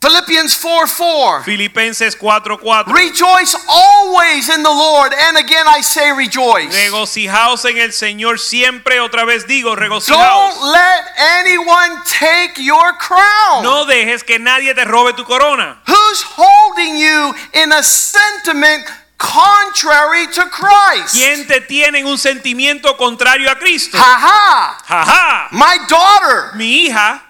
[0.06, 1.42] Philippians 4 4.
[1.42, 2.86] Filipenses 4:4.
[2.86, 5.12] Rejoice always in the Lord.
[5.12, 6.72] And again, I say rejoice.
[6.72, 10.54] Regocijaos en el Señor siempre, otra vez digo, regocijaos.
[10.54, 13.64] Don't let anyone take your crown.
[13.64, 15.78] No dejes que nadie te robe tu corona.
[15.88, 18.86] Who's holding you in a sentiment
[19.18, 21.14] contrary to Christ?
[21.14, 23.98] ¿Quién te tiene en un sentimiento contrario a Cristo?
[23.98, 24.78] Ha ha!
[24.86, 25.48] Jaja.
[25.50, 27.25] My daughter Mi hija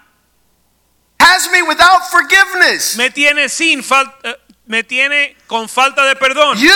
[1.18, 2.96] has me without forgiveness.
[2.96, 6.58] me tiene sin falta eh, me tiene con falta de perdón.
[6.58, 6.70] You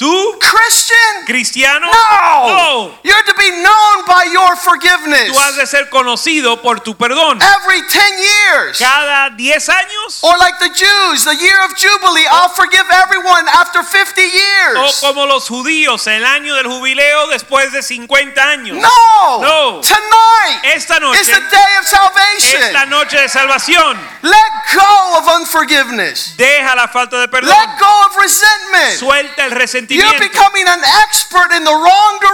[0.00, 1.26] ¿Tú, Christian?
[1.26, 1.86] cristiano?
[1.86, 2.48] No.
[2.48, 2.98] No.
[3.04, 5.28] You're to be known by your forgiveness.
[5.28, 7.38] Tú has de ser conocido por tu perdón.
[7.40, 8.78] Every 10 years.
[8.78, 10.18] Cada 10 años.
[10.22, 15.00] Or like the Jews, the year of Jubilee, I'll forgive everyone after 50 years.
[15.00, 18.78] como los judíos, el año del jubileo después de 50 años.
[18.78, 19.40] No.
[19.40, 19.80] No.
[19.82, 22.62] Tonight Esta noche is the day of salvation.
[22.62, 23.98] Esta noche de salvación.
[24.22, 26.36] Let go of unforgiveness.
[26.36, 27.50] Deja la falta de perdón.
[27.50, 28.98] Let go of resentment.
[28.98, 29.50] Suelta el
[29.90, 32.26] You're becoming an expert in the wrong Te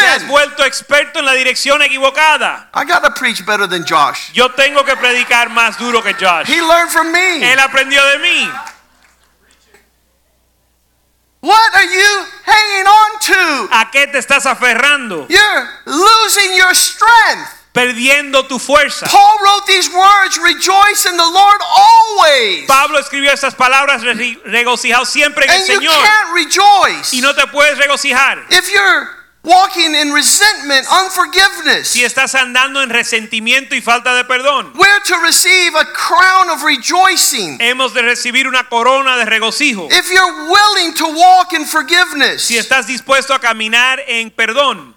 [0.00, 0.28] has direction.
[0.28, 2.68] vuelto experto en la dirección equivocada.
[2.74, 4.32] I got to preach better than Josh.
[4.34, 6.46] Yo tengo que predicar más duro que Josh.
[6.48, 7.42] He learned from me.
[7.42, 8.50] Él aprendió de mí.
[11.40, 13.68] What are you hanging on to?
[13.70, 15.26] ¿A qué te estás aferrando?
[15.28, 17.55] You're losing your strength.
[17.76, 19.06] Perdiendo tu fuerza.
[19.06, 22.66] Paul wrote these words Rejoice in the Lord always.
[22.66, 27.34] Pablo escribió estas palabras re- regocijado siempre en el And you can't rejoice Y no
[27.34, 29.10] te puedes regocijar if you're
[29.44, 31.86] walking in resentment, unforgiveness.
[31.88, 34.72] si estás andando en resentimiento y falta de perdón.
[34.74, 39.86] We're to receive a crown of rejoicing Hemos de recibir una corona de regocijo.
[39.92, 44.95] if you're willing to walk in forgiveness, Si estás dispuesto a caminar en perdón,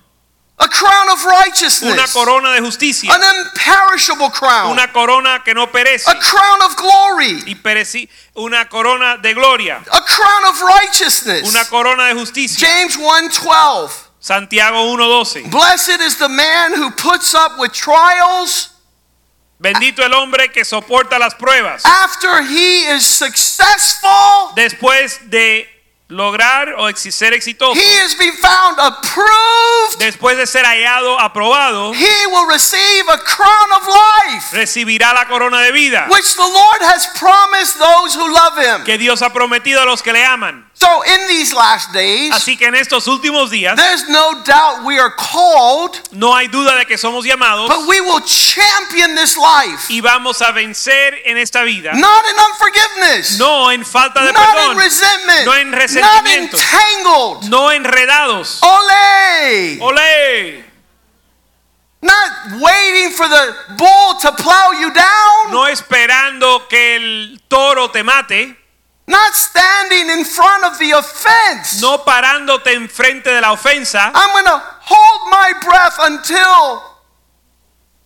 [0.61, 5.67] a crown of una righteousness, corona de justicia, an imperishable crown, una corona que no
[5.67, 11.47] perece a crown of glory, y pereci- una corona de gloria, a crown of righteousness.
[11.47, 12.67] una corona de justicia.
[12.67, 13.91] James 1:12.
[14.19, 15.49] Santiago 1:12.
[15.49, 18.69] Blessed is the man who puts up with trials
[19.61, 24.53] Bendito el hombre que soporta las pruebas after he is successful.
[24.55, 25.67] después de
[26.09, 29.99] lograr o ser exitoso, He has been found approved.
[29.99, 35.61] después de ser hallado, aprobado, He will receive a crown of life, recibirá la corona
[35.61, 38.83] de vida which the Lord has promised those who love him.
[38.85, 40.65] que Dios ha prometido a los que le aman.
[40.73, 44.97] So in these last days, Así que en estos últimos días there's no doubt we
[44.97, 49.85] are called, no hay duda de que somos llamados but we will champion this life.
[49.89, 53.37] y vamos a vencer en esta vida, Not in unforgiveness.
[53.37, 55.45] no en falta de not in perdón, resentment.
[55.45, 56.57] no en not resentimiento.
[56.57, 57.49] entangled.
[57.49, 58.59] no enredados.
[58.61, 59.77] Ole.
[59.81, 60.63] Olé,
[62.01, 65.51] Not waiting for the bull to plow you down.
[65.51, 68.55] no esperando que el toro te mate,
[69.07, 71.81] Not standing in front of the offense.
[71.81, 74.11] no parándote enfrente de la ofensa.
[74.13, 76.83] I'm going to hold my breath until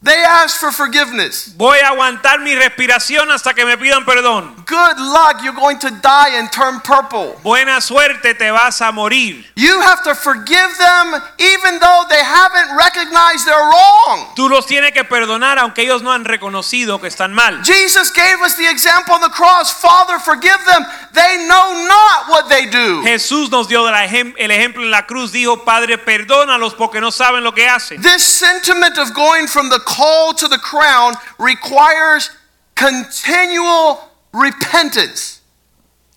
[0.03, 1.53] they ask for forgiveness.
[1.57, 4.53] Voy a aguantar mi respiración hasta que me pidan perdón.
[4.65, 7.37] Good luck, you're going to die and turn purple.
[7.43, 9.45] Buena suerte, te vas a morir.
[9.55, 14.33] You have to forgive them even though they haven't recognized they're wrong.
[14.35, 17.63] Tú los tienes que perdonar aunque ellos no han reconocido que están mal.
[17.63, 20.85] Jesus gave us the example on the cross Father, forgive them.
[21.13, 23.01] They know not what they do.
[23.03, 25.31] Jesús nos dio el ejem- el ejemplo en la cruz.
[25.31, 28.01] Dijo, Padre, perdónalos porque no saben lo que hacen.
[28.01, 32.29] This sentiment of going from the call to the crown requires
[32.75, 35.39] continual repentance.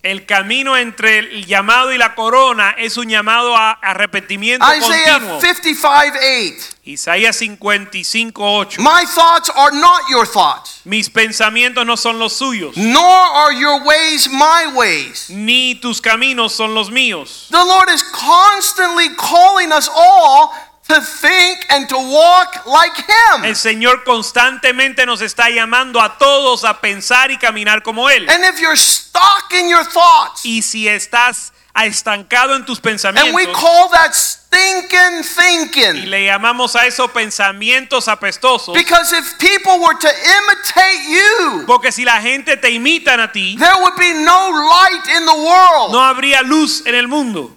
[0.03, 5.41] El camino entre el llamado y la corona es un llamado a arrepentimiento Isaiah continuo.
[5.41, 6.77] 55 8.
[6.85, 8.79] Isaías 55, 8.
[8.79, 13.83] My thoughts are not your thoughts, Mis pensamientos no son los suyos, nor are your
[13.83, 15.29] ways my ways.
[15.29, 17.47] ni tus caminos son los míos.
[17.49, 20.53] The Lord is constantly calling us all
[20.87, 23.45] to think and to walk like Him.
[23.45, 28.29] El Señor constantemente nos está llamando a todos a pensar y caminar como Él.
[28.29, 33.27] And if you're stuck in your thoughts, Y si estás estancado en tus pensamientos.
[33.27, 35.95] and we call that stinking thinking.
[36.03, 41.91] y le llamamos a esos pensamientos apestosos, Because if people were to imitate you, porque
[41.91, 45.91] si la gente te imitan a ti, there would be no light in the world.
[45.91, 47.55] no habría luz en el mundo.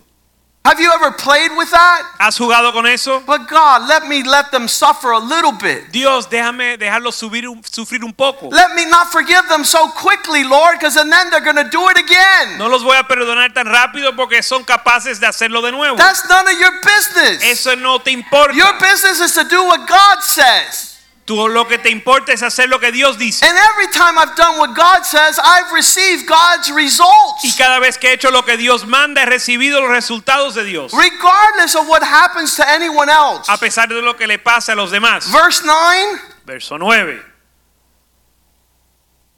[0.63, 2.03] Have you ever played with that?
[2.19, 3.21] ¿Has jugado con eso?
[3.21, 5.91] But God, let me let them suffer a little bit.
[5.91, 8.49] Dios, déjame dejarlos subir sufrir un poco.
[8.51, 11.99] Let me not forgive them so quickly, Lord, because then they're going to do it
[11.99, 12.59] again.
[12.59, 15.97] No los voy a perdonar tan rápido porque son capaces de hacerlo de nuevo.
[15.97, 17.43] That's none of your business.
[17.43, 18.55] Eso no te importa.
[18.55, 20.90] Your business is to do what God says.
[21.31, 23.47] Tú lo que te importa es hacer lo que Dios dice.
[23.47, 27.45] And every time I've done what God says, I've received God's results.
[27.45, 30.65] Y cada vez que he hecho lo que Dios manda, he recibido los resultados de
[30.65, 30.93] Dios.
[30.93, 33.49] Regardless of what happens to anyone else.
[33.49, 35.31] A pesar de lo que le pasa a los demás.
[35.31, 37.21] Verse 9 Verso 9.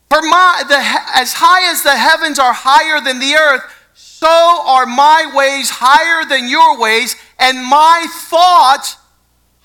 [0.09, 4.63] For my, the, he- as high as the heavens are higher than the earth, so
[4.65, 8.97] are my ways higher than your ways, and my thoughts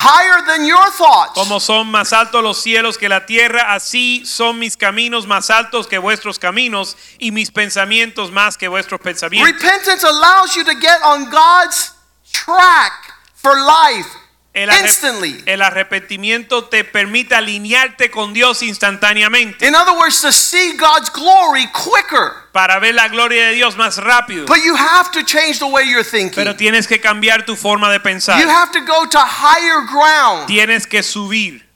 [0.00, 1.32] higher than your thoughts.
[1.34, 5.86] Como son más altos los cielos que la tierra, así son mis caminos más altos
[5.86, 9.52] que vuestros caminos y mis pensamientos más que vuestros pensamientos.
[9.52, 11.92] Repentance allows you to get on God's
[12.32, 12.92] track
[13.34, 14.17] for life
[14.58, 15.42] El, instantly.
[15.46, 21.68] el arrepentimiento te permite alinearte con Dios instantáneamente In other words, to see God's glory
[21.72, 22.32] quicker.
[22.52, 24.46] para ver la gloria de Dios más rápido.
[24.46, 26.34] But you have to change the way you're thinking.
[26.34, 28.40] Pero tienes que cambiar tu forma de pensar.
[28.40, 30.46] You have to go to higher ground.
[30.46, 31.67] Tienes que subir.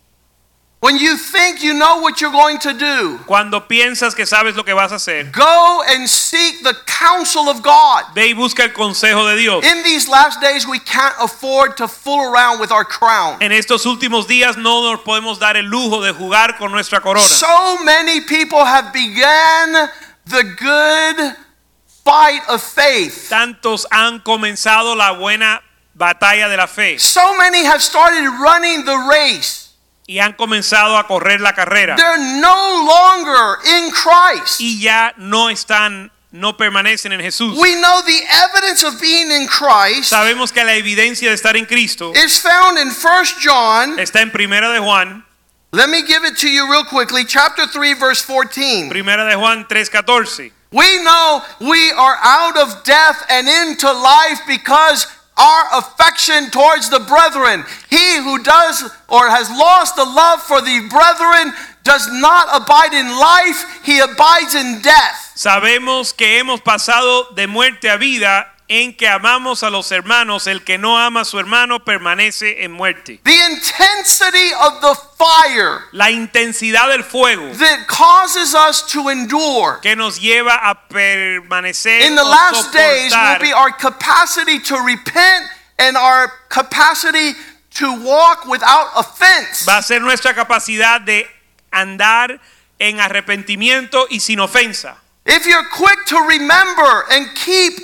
[0.83, 4.65] When you think you know what you're going to do, Cuando piensas que sabes lo
[4.65, 8.07] que vas a hacer, go and seek the counsel of God.
[8.17, 9.65] ve y busca el consejo de Dios.
[9.65, 13.41] In these last days, we can't afford to fool around with our crown.
[13.41, 17.29] En estos últimos días no nos podemos dar el lujo de jugar con nuestra corona.
[17.29, 19.89] So many people have began
[20.27, 21.37] the good
[22.05, 23.29] fight of faith.
[23.31, 25.63] Tantos han comenzado la buena
[25.95, 29.62] batalla de la fe So many have started running the race.
[30.07, 34.61] Y han comenzado a correr la carrera They're no longer in Christ.
[34.61, 37.57] y ya no están, no permanecen en Jesús.
[37.59, 41.67] We know the evidence of being in Christ Sabemos que la evidencia de estar en
[41.67, 43.99] Cristo is found in 1 John.
[43.99, 45.25] está en Primera de Juan,
[45.75, 47.25] Let me give it to you real quickly.
[47.25, 48.91] Chapter 3, verse 14.
[48.91, 50.53] Primera de Juan 3:14.
[50.71, 55.07] We know we are out of death and into life because
[55.37, 57.65] our affection towards the brethren.
[57.91, 63.09] He who does or has lost the love for the brethren does not abide in
[63.09, 65.33] life, he abides in death.
[65.35, 68.47] Sabemos que hemos pasado de muerte a vida
[68.81, 70.47] en que amamos a los hermanos.
[70.47, 73.21] El que no ama a su hermano permanece en muerte.
[73.23, 79.95] The intensity of the fire La intensidad del fuego that causes us to endure que
[79.95, 85.47] nos lleva a permanecer in the last days will be our capacity to repent
[85.79, 87.35] and our capacity
[87.75, 89.67] to walk without offense.
[89.67, 91.27] va a ser nuestra capacidad de
[91.71, 92.41] andar
[92.79, 94.97] en arrepentimiento y sin ofensa.
[95.27, 97.75] If you're quick to remember and keep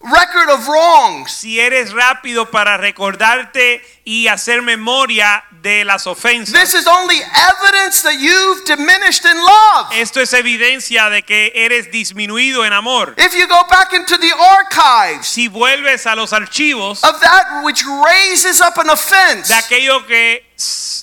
[0.00, 6.72] record of wrongs, Si eres rápido para recordarte y hacer memoria de las ofensas, this
[6.74, 9.88] is only evidence that you've diminished in love.
[9.92, 13.14] esto es evidencia de que eres disminuido en amor.
[13.18, 17.82] If you go back into the archives Si vuelves a los archivos of that which
[18.06, 20.46] raises up an offense, de aquello que,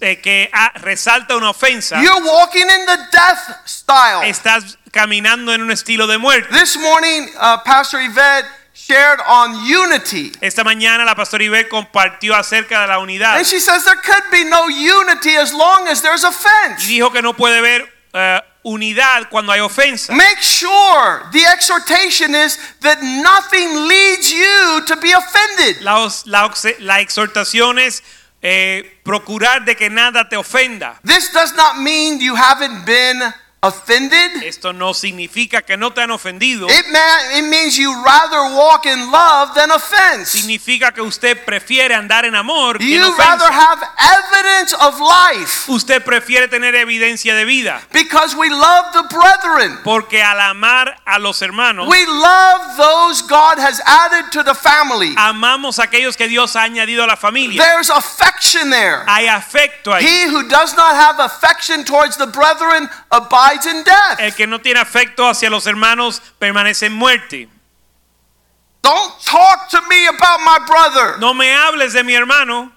[0.01, 4.23] eh, que ah, resalta una ofensa, you're walking in the death style.
[4.23, 6.47] estás caminando en un estilo de muerte.
[6.57, 10.31] This morning, uh, Pastor Yvette shared on unity.
[10.41, 14.29] Esta mañana la pastora Iber compartió acerca de la unidad And she says there could
[14.31, 16.83] be no unity as long as there's offense.
[16.83, 20.13] y dijo que no puede haber eh, unidad cuando hay ofensa.
[20.13, 25.81] Make sure the exhortation is that nothing leads you to be offended.
[25.81, 28.03] La, la la exhortación es
[28.41, 30.99] eh, procurar de que nada te ofenda.
[31.03, 33.21] This does not mean you haven't been
[33.67, 34.43] offended.
[34.43, 36.67] Esto no significa que no te han ofendido.
[36.69, 40.31] It, man, it means you rather walk in love than offense.
[40.31, 43.53] Significa que usted prefiere andar en amor que en You rather ofensa.
[43.53, 47.81] have evidence of life Usted prefiere tener evidencia de vida.
[47.91, 49.77] because we love the brethren.
[49.83, 55.13] Porque al amar a los hermanos, We love those God has added to the family.
[55.17, 57.61] amamos a aquellos que Dios ha añadido a la familia.
[57.61, 59.03] There's affection there.
[59.07, 60.03] Hay afecto ahí.
[60.03, 64.19] He who does not have affection towards the brethren abides in death.
[64.19, 67.47] El que no tiene afecto hacia los hermanos permanece en muerte.
[68.81, 71.17] Don't talk to me about my brother.
[71.19, 72.71] No me hables de mi hermano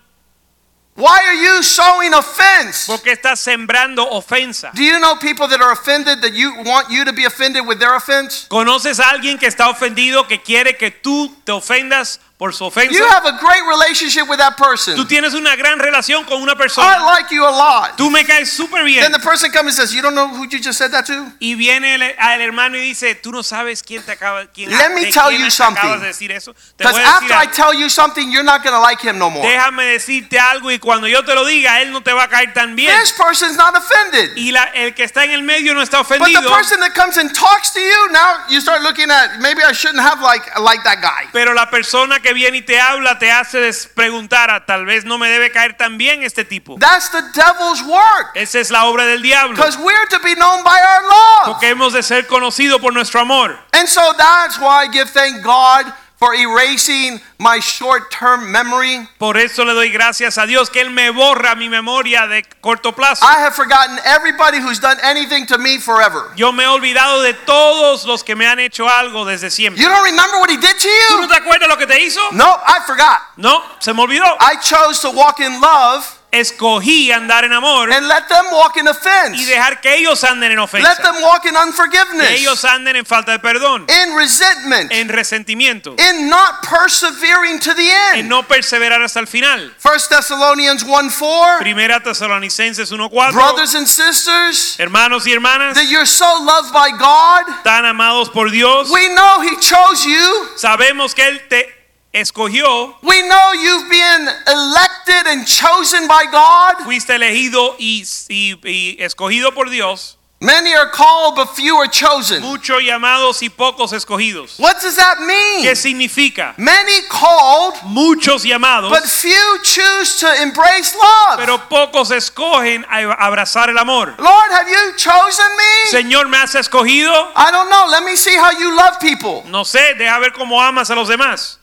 [0.99, 2.87] Why are you sowing offense?
[2.89, 4.73] porque estás sembrando ofensa.
[4.75, 7.79] Do you know people that are offended that you want you to be offended with
[7.79, 8.49] their offense?
[8.49, 12.93] ¿Conoces a alguien que está ofendido que quiere que tú te ofendas por su ofensa?
[12.93, 14.95] You have a great relationship with that person.
[14.97, 16.87] Tú tienes una gran relación con una persona.
[16.87, 17.97] I like you a lot.
[17.97, 19.03] Tú me caes súper bien.
[19.03, 21.33] Then the person comes and says, "You don't know who you just said that to?"
[21.41, 24.95] Y viene el, al hermano y dice, tú no sabes quién te acaba, quién, Let
[24.95, 25.79] me tell you something.
[25.79, 26.55] acabas de decir eso.
[26.77, 29.19] Because voy a decir after I tell you something, you're not going to like him
[29.19, 29.45] no more.
[29.45, 32.53] Déjame decirte algo y cuando yo te lo diga, él no te va a caer
[32.55, 32.93] tan bien.
[33.01, 34.37] This person's not offended.
[34.37, 36.41] Y la- el que está en el medio no está ofendido.
[36.41, 39.61] But the person that comes and talks to you, now you start looking at maybe
[39.63, 41.29] I shouldn't have like like that guy.
[41.33, 45.19] Pero la persona que viene y te habla te hace preguntar, "Ah, tal vez no
[45.19, 46.77] me debe caer tan bien este tipo.
[46.79, 48.31] That's the devil's work.
[48.35, 49.57] Esa es la obra del diablo.
[49.57, 51.45] Because we're to be known by our love.
[51.47, 53.59] Porque hemos de ser conocidos por nuestro amor.
[53.73, 59.09] And so that's why I give thank God for erasing my short term memory.
[59.19, 62.93] Por eso le doy gracias a Dios que Él me borra mi memoria de corto
[62.93, 63.25] plazo.
[63.25, 66.31] I have forgotten everybody who's done anything to me forever.
[66.37, 69.81] Yo me he olvidado de todos los que me han hecho algo desde siempre.
[69.81, 71.29] You don't remember what he did to ¿Tú no you?
[71.29, 72.21] te acuerdas lo que te hizo?
[72.33, 73.21] No, I forgot.
[73.37, 74.27] No, se me olvidó.
[74.41, 78.85] I chose to walk in love Escogí andar en amor and let them walk in
[78.85, 79.47] y offense.
[79.47, 80.97] dejar que ellos anden en Let ofensa.
[81.03, 82.29] them walk in unforgiveness.
[82.29, 87.75] Que ellos anden en falta de perdón, in resentment, en resentimiento, in not persevering to
[87.75, 88.29] the en end.
[88.29, 89.75] no perseverar hasta el final.
[89.83, 91.59] 1 Thessalonians 1 4.
[91.61, 93.33] Primera Tesalonicenses 1:4.
[93.33, 97.63] Brothers and sisters, Hermanos y hermanas, that you're so loved by God.
[97.65, 100.49] tan amados por Dios, We know He chose you.
[100.57, 101.75] sabemos que Él te
[102.13, 106.85] escogió, We know you've been elected and chosen by God.
[106.85, 110.15] fuiste elegido y, y- y escogido por Dios.
[110.41, 112.41] Many are called, but few are chosen.
[112.43, 114.57] Muchos llamados y pocos escogidos.
[114.61, 115.65] What does that mean?
[115.65, 116.55] ¿Qué significa?
[116.57, 121.39] Many called, Muchos llamados, but few choose to embrace love.
[121.41, 124.15] pero pocos escogen abrazar el amor.
[124.17, 125.91] Lord, have you chosen me?
[125.91, 127.13] Señor, ¿me has escogido?
[127.35, 127.87] I don't know.
[127.91, 129.43] Let me see how you love people.
[129.51, 131.59] No sé, deja ver cómo amas a los demás.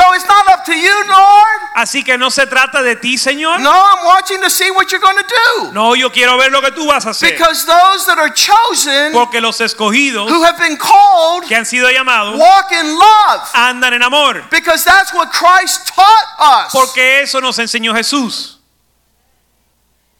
[0.00, 1.60] So it's not up to you, Lord.
[1.76, 3.60] Así que no se trata de ti, Señor.
[3.60, 5.72] No, I'm watching to see what you're going to do.
[5.72, 7.32] No, yo quiero ver lo que tú vas a hacer.
[7.32, 11.90] Because those that are chosen, Porque los escogidos who have been called, que han sido
[11.90, 13.50] llamados walk in love.
[13.52, 14.42] andan en amor.
[14.50, 16.72] Because that's what Christ taught us.
[16.72, 18.56] Porque eso nos enseñó Jesús.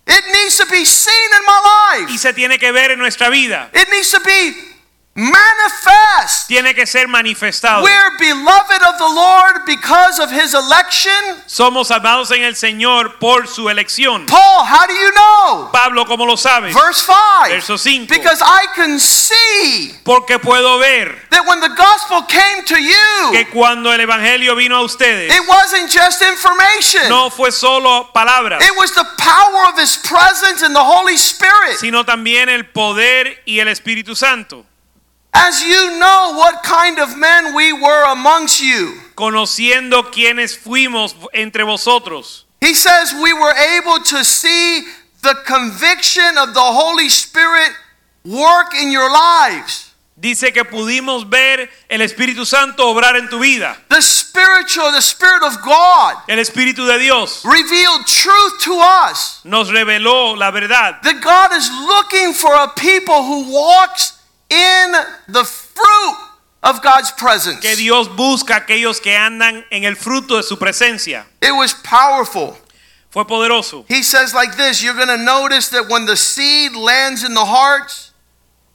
[0.07, 2.11] It needs to be seen in my life.
[2.11, 3.70] Y se tiene que ver en nuestra vida.
[3.72, 4.70] It needs to be
[5.15, 6.49] manifest.
[6.49, 7.83] Tiene que ser manifestado.
[7.83, 11.13] We're beloved of the Lord because of his election.
[11.47, 14.27] Somos amados en el Señor por su elección.
[14.27, 15.71] Paul, how do you know?
[15.73, 16.73] Pablo, ¿cómo lo sabe?
[16.73, 17.49] Verse 5.
[17.51, 18.07] Verso 5.
[18.09, 23.47] Because I can see Porque puedo ver that when the gospel came to you, que
[23.51, 27.09] cuando el Evangelio vino a ustedes, it wasn't just information.
[27.09, 31.79] no fue solo palabras, It was the power of his presence and the Holy Spirit.
[31.79, 34.67] sino también el poder y el Espíritu Santo.
[35.43, 39.01] As you know what kind of men we were amongst you.
[39.14, 42.45] Conociendo quienes fuimos entre vosotros.
[42.61, 44.82] He says we were able to see
[45.22, 47.72] the conviction of the Holy Spirit
[48.24, 49.95] work in your lives.
[50.20, 53.78] Dice que pudimos ver el Espíritu Santo obrar en tu vida.
[53.88, 59.41] The spiritual, the Spirit of God El Espíritu de Dios revealed truth to us.
[59.45, 61.01] nos reveló la verdad.
[61.03, 64.20] That God is looking for a people who walks
[64.51, 64.92] in
[65.28, 66.16] the fruit
[66.62, 67.61] of God's presence.
[67.61, 71.24] Que Dios busca aquellos que andan en el fruto de su presencia.
[71.40, 72.57] It was powerful.
[73.11, 73.84] Fue poderoso.
[73.88, 77.44] He says like this, you're going to notice that when the seed lands in the
[77.44, 78.12] hearts,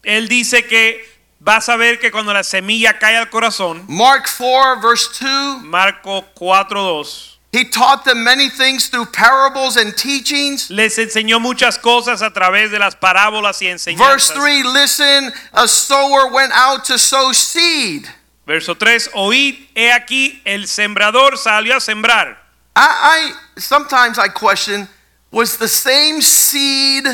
[0.04, 1.02] Él dice que
[1.40, 6.26] vas a ver que cuando la semilla cae al corazón, Mark 4 verse 2, Marco
[6.36, 10.70] 4:2, he taught them many things through parables and teachings.
[10.70, 13.98] les enseñó muchas cosas a través de las parábolas y enseñanzas.
[13.98, 18.10] Verse 3, listen, a sower went out to sow seed.
[18.46, 22.38] Verso 3, oíd, he aquí el sembrador salió a sembrar.
[22.76, 24.90] I, I sometimes I question,
[25.32, 27.06] was the same seed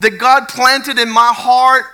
[0.00, 1.84] that God planted in my heart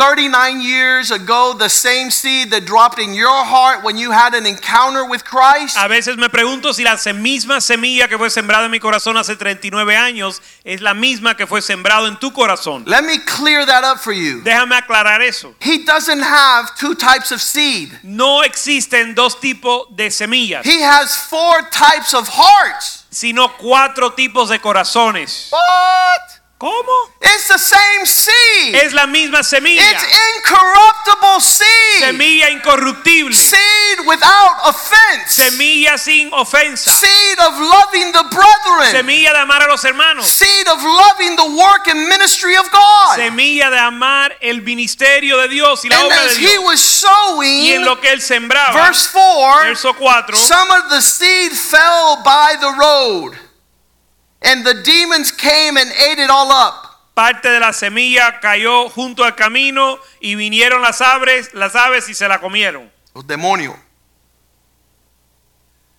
[0.00, 4.46] 39 years ago the same seed that dropped in your heart when you had an
[4.46, 5.76] encounter with Christ?
[5.78, 9.36] A veces me pregunto si la misma semilla que fue sembrada en mi corazón hace
[9.36, 12.84] 39 años es la misma que fue sembrado en tu corazón.
[12.86, 14.40] Let me clear that up for you.
[14.42, 15.54] Déjame aclarar eso.
[15.60, 17.90] He doesn't have two types of seed.
[18.02, 23.04] No existen dos tipos de semillas, He has four types of hearts.
[23.10, 25.48] sino cuatro tipos de corazones.
[25.50, 26.39] What?
[26.60, 27.08] ¿Cómo?
[27.22, 28.74] It's the same seed.
[28.74, 29.80] Es la misma semilla.
[29.80, 30.04] It's
[30.36, 32.02] incorruptible seed.
[32.04, 33.32] Semilla incorruptible.
[33.32, 35.36] Seed without offense.
[35.36, 36.90] Semilla sin ofensa.
[36.90, 38.92] Seed of loving the brethren.
[38.92, 40.26] Semilla de amar a los hermanos.
[40.26, 43.16] Seed of loving the work and ministry of God.
[43.16, 46.62] Semilla de amar el ministerio de Dios y la And obra de as he Dios.
[46.62, 51.00] was Y en sowing, lo que él sembraba, verse 4, verso 4, some of the
[51.00, 53.32] seed fell by the road,
[54.42, 56.90] and the demons came and ate it all up.
[57.20, 62.14] parte de la semilla cayó junto al camino y vinieron las aves, las aves y
[62.14, 62.90] se la comieron.
[63.14, 63.76] Los demonios.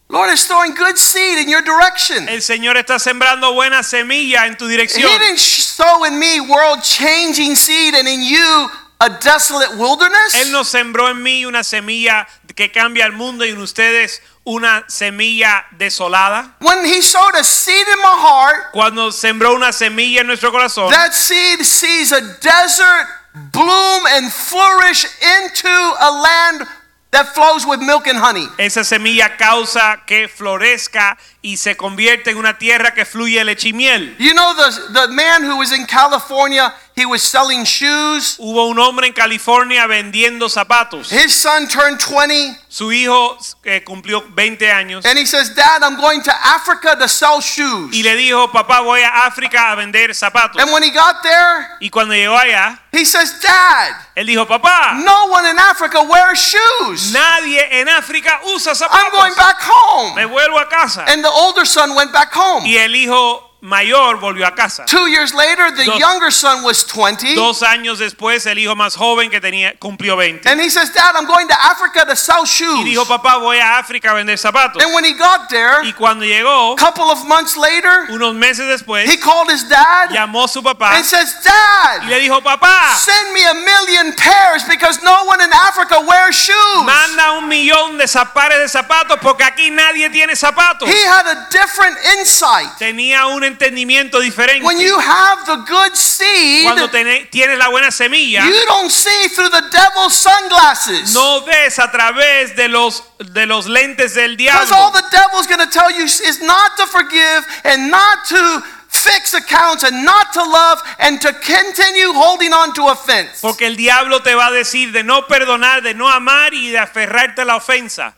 [0.09, 2.27] Lord is throwing good seed in your direction.
[2.27, 5.09] El Señor está sembrando buena semilla en tu dirección.
[5.09, 8.69] He didn't sow in me world changing seed and in you
[9.01, 10.35] a desolate wilderness.
[10.35, 14.83] Él nos sembró en mí una semilla que cambia el mundo y en ustedes una
[14.87, 16.55] semilla desolada.
[16.59, 20.91] When he sowed a seed in my heart, Cuando sembró una semilla en nuestro corazón,
[20.91, 23.07] that seed sees a desert
[23.51, 26.67] bloom and flourish into a land
[27.11, 28.47] that flows with milk and honey.
[28.57, 33.73] Esa semilla causa que florezca y se convierte en una tierra que fluye leche y
[33.73, 34.15] miel.
[34.17, 38.37] You know the the man who was in California, he was selling shoes.
[38.37, 41.11] Hubo un hombre en California vendiendo zapatos.
[41.11, 45.97] His son turned 20 Su hijo eh, cumplió 20 años and he says, "Dad, I'm
[45.97, 50.13] going to Africa to sell shoes." y le dijo, papá, voy a África a vender
[50.15, 50.61] zapatos.
[50.61, 54.93] And when he got there, Y cuando llegó allá, he says, "Dad, él dijo, papá,
[55.03, 57.11] no one in Africa wears shoes.
[57.11, 59.03] nadie en África usa zapatos.
[59.03, 61.03] I'm going back home." Me vuelvo a casa.
[61.07, 62.65] And the older son went back home.
[62.65, 64.85] Y el hijo mayor volvió a casa.
[64.85, 67.35] Two years later, the Dos- younger son was 20.
[67.35, 70.49] Dos años después, el hijo más joven que tenía cumplió 20.
[70.49, 72.79] And he says, Dad, I'm going to Africa to sell shoes.
[72.79, 74.81] Y dijo, papá, voy a África a vender zapatos.
[74.83, 78.67] And when he got there, Y cuando llegó, a couple of months later, unos meses
[78.67, 82.41] después, he called his dad llamó a su papá and says, y Dad, le dijo,
[82.41, 86.83] papá, send me a million pairs because no one in Africa wears shoes.
[86.85, 90.87] manda un millón de za- pares de zapatos porque aquí nadie tiene zapatos.
[90.89, 92.69] He had a different insight.
[92.79, 94.63] Tenía un entendimiento diferente.
[94.65, 99.49] When you have the good seed, Cuando tienes la buena semilla, you don't see through
[99.49, 101.13] the devil's sunglasses.
[101.13, 105.01] no ves a través de los, de los lentes del Because all diablo.
[105.01, 109.83] the devil's going to tell you is not to forgive and not to fix accounts
[109.83, 113.39] and not to love and to continue holding on to offense.
[113.41, 116.77] Porque el diablo te va a decir de no perdonar, de no amar y de
[116.77, 118.13] aferrarte a la ofensa.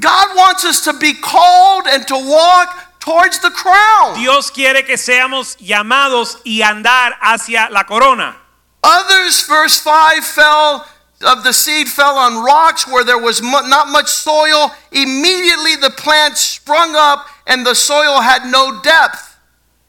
[0.00, 4.18] God wants us to be called and to walk towards the crown.
[4.18, 8.36] Dios quiere que seamos llamados y andar hacia la corona.
[8.82, 10.84] Others, verse 5, fell
[11.22, 14.70] of the seed fell on rocks where there was mu- not much soil.
[14.92, 19.38] Immediately the plant sprung up and the soil had no depth.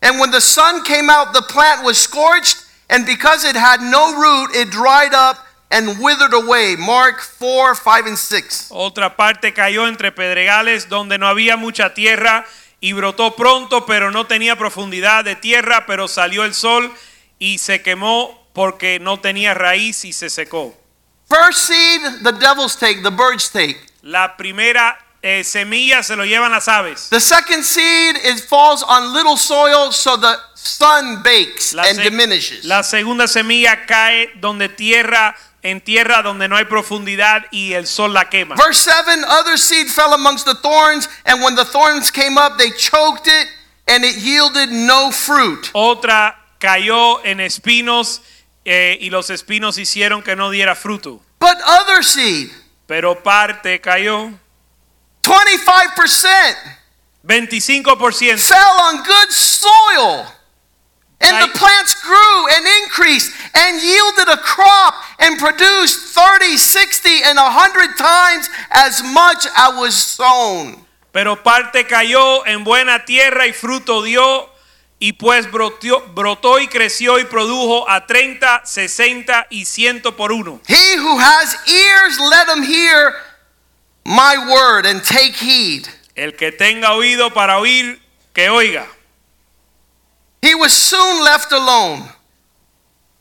[0.02, 4.16] And when the sun came out, the plant was scorched, and because it had no
[4.16, 5.38] root, it dried up
[5.72, 6.76] and withered away.
[6.78, 8.70] Mark 4, 5, and 6.
[8.72, 12.46] Otra parte cayó entre pedregales donde no había mucha tierra
[12.80, 16.94] y brotó pronto, pero no tenía profundidad de tierra, pero salió el sol
[17.40, 20.76] y se quemó porque no tenía raíz y se secó.
[21.30, 23.78] First seed, the devils take, the birds take.
[24.02, 27.10] La primera eh, semilla se lo llevan las aves.
[27.10, 32.64] The second seed, it falls on little soil, so the sun bakes La, and diminishes.
[32.64, 35.36] la segunda semilla cae donde tierra,
[35.70, 38.56] en tierra donde no hay profundidad y el sol la quema.
[38.56, 42.72] Verse 7 Other seed fell amongst the thorns, and when the thorns came up, they
[42.72, 43.48] choked it,
[43.88, 45.70] and it yielded no fruit.
[45.74, 48.22] Otra cayó en espinos
[48.64, 51.22] eh, y los espinos hicieron que no diera fruto.
[51.40, 52.50] But other seed,
[52.88, 54.32] Pero parte cayó
[55.22, 56.56] 25%,
[57.26, 58.38] 25%.
[58.38, 60.37] fell on good soil.
[61.20, 67.38] And the plants grew and increased and yielded a crop and produced 30, 60, and
[67.38, 70.86] 100 times as much as was sown.
[71.12, 74.50] Pero parte cayó en buena tierra y fruto dio
[75.00, 80.62] y pues brotó, brotó y creció y produjo a 30, 60 y 100 por uno.
[80.68, 83.16] He who has ears, let him hear
[84.06, 85.88] my word and take heed.
[86.16, 88.00] El que tenga oído para oír,
[88.34, 88.88] que oiga.
[90.42, 92.04] He was soon left alone.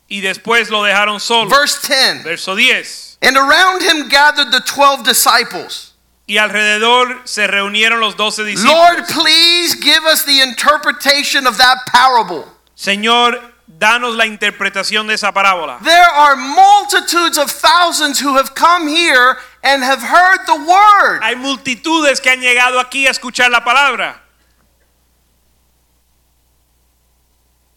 [0.08, 1.48] Y después lo dejaron solo.
[1.48, 3.18] Verse 10 Verso 10.
[3.22, 5.94] And around him gathered the 12 disciples.
[6.28, 8.64] Y alrededor se reunieron los doce discípulos.
[8.64, 12.44] Lord, please give us the interpretation of that parable.
[12.76, 15.78] Señor, danos la interpretación de esa parábola.
[15.82, 21.20] There are multitudes of thousands who have come here and have heard the word.
[21.22, 24.25] Hay multitudes que han llegado aquí a escuchar la palabra.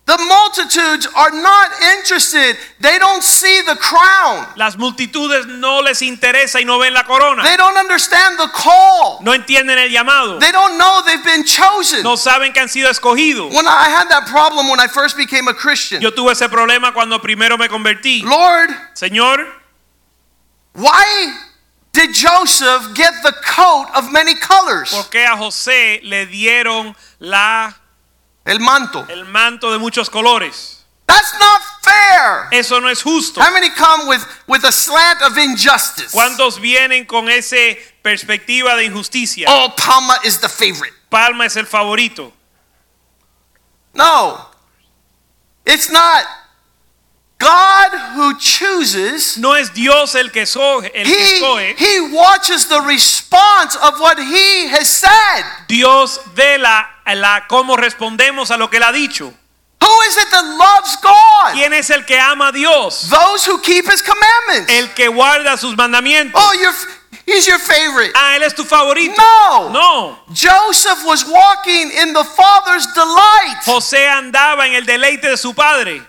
[0.10, 2.58] The multitudes are not interested.
[2.80, 4.48] They don't see the crown.
[4.58, 7.44] Las multitudes no les interesa y no ven la corona.
[7.44, 9.20] They don't understand the call.
[9.22, 10.40] No entienden el llamado.
[10.40, 12.02] They don't know they've been chosen.
[12.02, 13.54] No saben que han sido escogidos.
[13.54, 16.02] When I had that problem when I first became a Christian.
[16.02, 18.24] Yo tuve ese problema cuando primero me convertí.
[18.24, 19.46] Lord, Señor,
[20.74, 21.36] why
[21.92, 24.92] did Joseph get the coat of many colors?
[24.92, 27.74] Porque a José le dieron la,
[28.46, 29.06] El manto.
[29.10, 30.86] el manto de muchos colores?
[31.06, 32.48] That's not fair.
[32.52, 33.42] Eso no es justo.
[33.42, 36.12] How many come with, with a slant of injustice?
[36.12, 39.48] ¿Cuántos vienen con esa perspectiva de injusticia?
[39.50, 40.94] Oh, Palma is the favorite.
[41.10, 42.32] Palma es el favorito.
[43.94, 44.50] No.
[45.66, 46.26] It's not.
[47.40, 51.76] God who chooses, No es Dios el que escoge, el que he, escoge.
[51.78, 55.46] he watches the response of what he has said.
[55.70, 56.86] Dios ve la,
[57.16, 59.34] la cómo respondemos a lo que él ha dicho.
[59.82, 61.54] Who is it that loves God?
[61.54, 63.08] ¿Quién es el que ama a Dios?
[63.10, 64.70] Those who keep his commandments.
[64.74, 66.34] El que guarda sus mandamientos.
[66.36, 66.76] Oh, you're,
[67.26, 68.12] he's your favorite.
[68.16, 69.16] Ah, él es tu favorito.
[69.18, 69.70] No.
[69.70, 70.20] No.
[70.34, 73.64] Joseph was walking in the Father's delight.
[73.66, 76.02] José andaba en el deleite de su padre.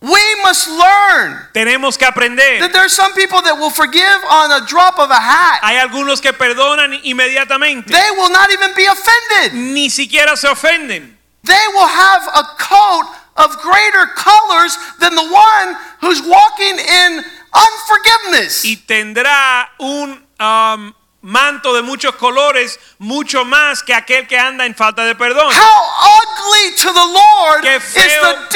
[0.00, 2.60] We must learn Tenemos que aprender.
[2.60, 5.60] that there's some people that will forgive on a drop of a hat.
[5.62, 7.90] Hay algunos que perdonan inmediatamente.
[7.90, 9.54] They will not even be offended.
[9.54, 11.16] Ni siquiera se ofenden.
[11.42, 13.06] They will have a coat
[13.38, 18.64] of greater colors than the one who's walking in unforgiveness.
[18.64, 24.76] Y tendrá un um, manto de muchos colores, mucho más que aquel que anda en
[24.76, 25.52] falta de perdón.
[25.52, 28.48] How ugly to the Lord is the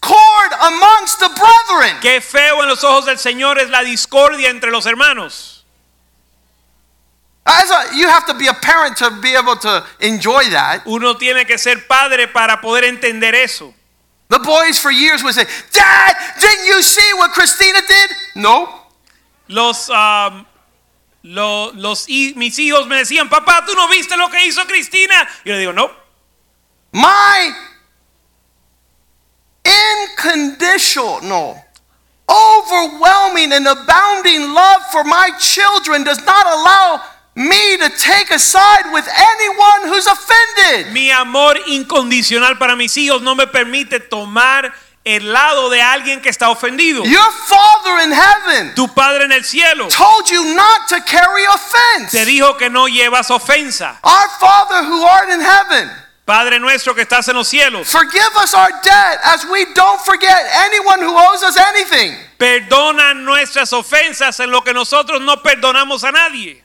[0.00, 1.96] discord amongst the brethren.
[2.00, 5.62] Qué feo en los ojos del Señor es la discordia entre los hermanos.
[7.46, 10.82] As a, you have to be a parent to be able to enjoy that.
[10.86, 13.74] Uno tiene que ser padre para poder entender eso.
[14.28, 18.10] The boys for years would say, Dad, didn't you see what Christina did?
[18.34, 18.82] No.
[19.48, 20.44] Los, um,
[21.22, 25.26] lo- los, mis hijos me decían, papá, ¿tú no viste lo que hizo Cristina?
[25.44, 25.90] Y yo le digo, no.
[26.92, 27.50] My
[29.68, 31.56] inconditional, no,
[32.28, 37.02] overwhelming and abounding love for my children does not allow
[37.34, 40.92] me to take a side with anyone who's offended.
[40.92, 44.72] Mi amor incondicional para mis hijos no me permite tomar
[45.04, 47.04] el lado de alguien que está ofendido.
[47.04, 52.10] Your Father in heaven Tu Padre en el cielo told you not to carry offense.
[52.10, 53.98] te dijo que no llevas ofensa.
[54.02, 55.90] Our Father who art in heaven,
[56.28, 60.44] Padre nuestro que estás en los cielos, forgive us our debt as we don't forget
[60.66, 62.14] anyone who owes us anything.
[62.36, 66.62] perdona nuestras ofensas en lo que nosotros no perdonamos a nadie.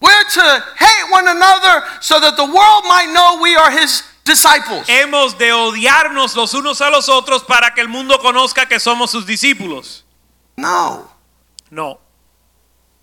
[0.00, 4.88] We're to hate one another so that the world might know we are his disciples.
[4.88, 9.10] Hemos de odiarnos los unos a los otros para que el mundo conozca que somos
[9.10, 10.04] sus discípulos.
[10.56, 11.10] No.
[11.68, 12.00] No,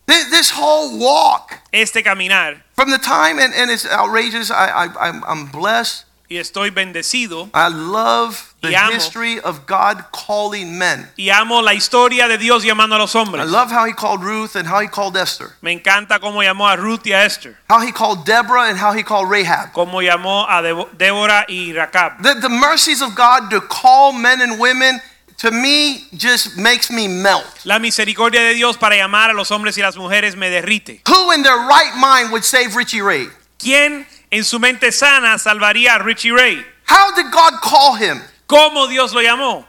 [0.08, 4.49] This, whole walk este caminar, from the time, and, and it's outrageous.
[4.49, 6.05] I, I, I'm, I'm blessed.
[6.30, 8.91] y estoy bendecido, I love the amo.
[8.91, 11.08] history of God calling men.
[11.18, 14.55] y amo la historia de Dios llamando a los I love how he called Ruth
[14.55, 17.80] and how he called Esther, Me encanta cómo llamó a Ruth y a Esther, how
[17.80, 19.72] he called Deborah and how he called Rahab.
[19.72, 20.62] cómo llamó a
[20.97, 22.22] Débora y Racab.
[22.22, 24.99] The, the mercies of God to call men and women
[25.38, 27.45] to me just makes me melt.
[27.63, 31.01] La misericordia de Dios para llamar a los hombres y las mujeres me derrite.
[31.07, 33.29] Who in their right mind would save Richie Ray?
[33.59, 36.65] ¿Quién en su mente sana salvaría a Richie Ray?
[36.88, 38.21] How did God call him?
[38.47, 39.65] ¿Cómo Dios lo llamó?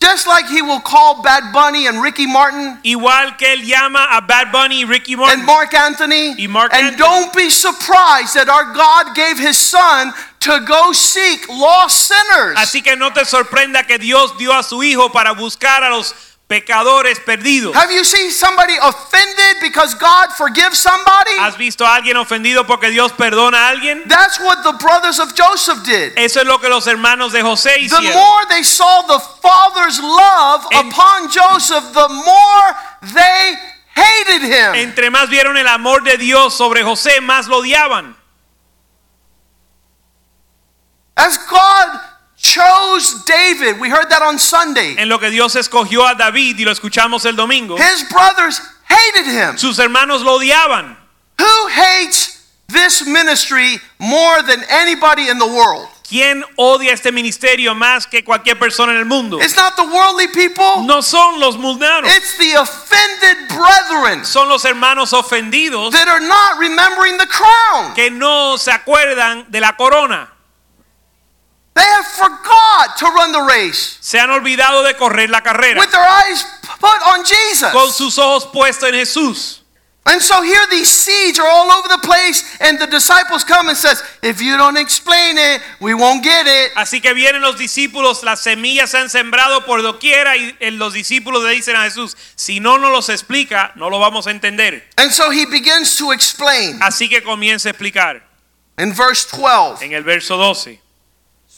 [0.00, 4.22] Just like he will call Bad Bunny and Ricky Martin Igual que él llama a
[4.22, 6.34] Bad Bunny y Ricky and Marc Anthony.
[6.38, 6.98] Y Mark and Anthony.
[6.98, 12.56] don't be surprised that our God gave his son to go seek lost sinners.
[12.56, 16.14] Así que no te sorprenda que Dios dio a su hijo para buscar a los
[16.48, 17.74] pecadores perdidos.
[17.74, 21.36] Have you seen somebody offended because God forgives somebody?
[21.38, 24.08] ¿Has visto a alguien ofendido porque Dios perdona a alguien?
[24.08, 26.14] That's what the brothers of Joseph did.
[26.16, 28.02] Eso es lo que los hermanos de José hicieron.
[28.02, 32.76] The more they saw the father's love En- upon Joseph, the more
[33.14, 33.54] they
[33.94, 34.74] hated him.
[34.74, 38.16] Entre más vieron el amor de Dios sobre José, más lo odiaban.
[41.16, 42.00] As God
[42.52, 44.96] chose David, we heard that on Sunday.
[44.98, 49.26] En lo que Dios escogió a David y lo escuchamos el domingo, His brothers hated
[49.26, 49.56] him.
[49.58, 50.96] sus hermanos lo odiaban.
[51.38, 55.88] Who hates this ministry more than anybody in the world?
[56.08, 59.38] ¿Quién odia este ministerio más que cualquier persona en el mundo?
[59.42, 64.64] It's not the worldly people, No son los mundanos, it's the offended brethren son los
[64.64, 67.92] hermanos ofendidos that are not remembering the crown.
[67.94, 70.30] que no se acuerdan de la corona.
[71.78, 75.92] They have forgot to run the race Se han olvidado de correr la carrera with
[75.92, 76.44] their eyes
[76.80, 77.70] put on Jesus.
[77.72, 79.60] con sus ojos puestos en Jesús.
[80.06, 83.76] And so here these seeds are all over the place and the disciples come and
[83.76, 86.72] says, if you don't explain it, we won't get it.
[86.76, 90.94] Así que vienen los discípulos, las semillas se han sembrado por doquiera y eh, los
[90.94, 94.82] discípulos le dicen a Jesús, si no nos los explica, no lo vamos a entender.
[94.96, 98.22] And so he begins to explain Así que comienza a explicar
[98.78, 99.84] in verse 12.
[99.84, 100.80] en el verso 12.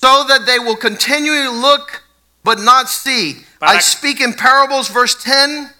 [0.02, 2.02] So that they will continually look
[2.42, 3.44] but not see.
[3.58, 5.70] Para- I speak in parables, verse 10.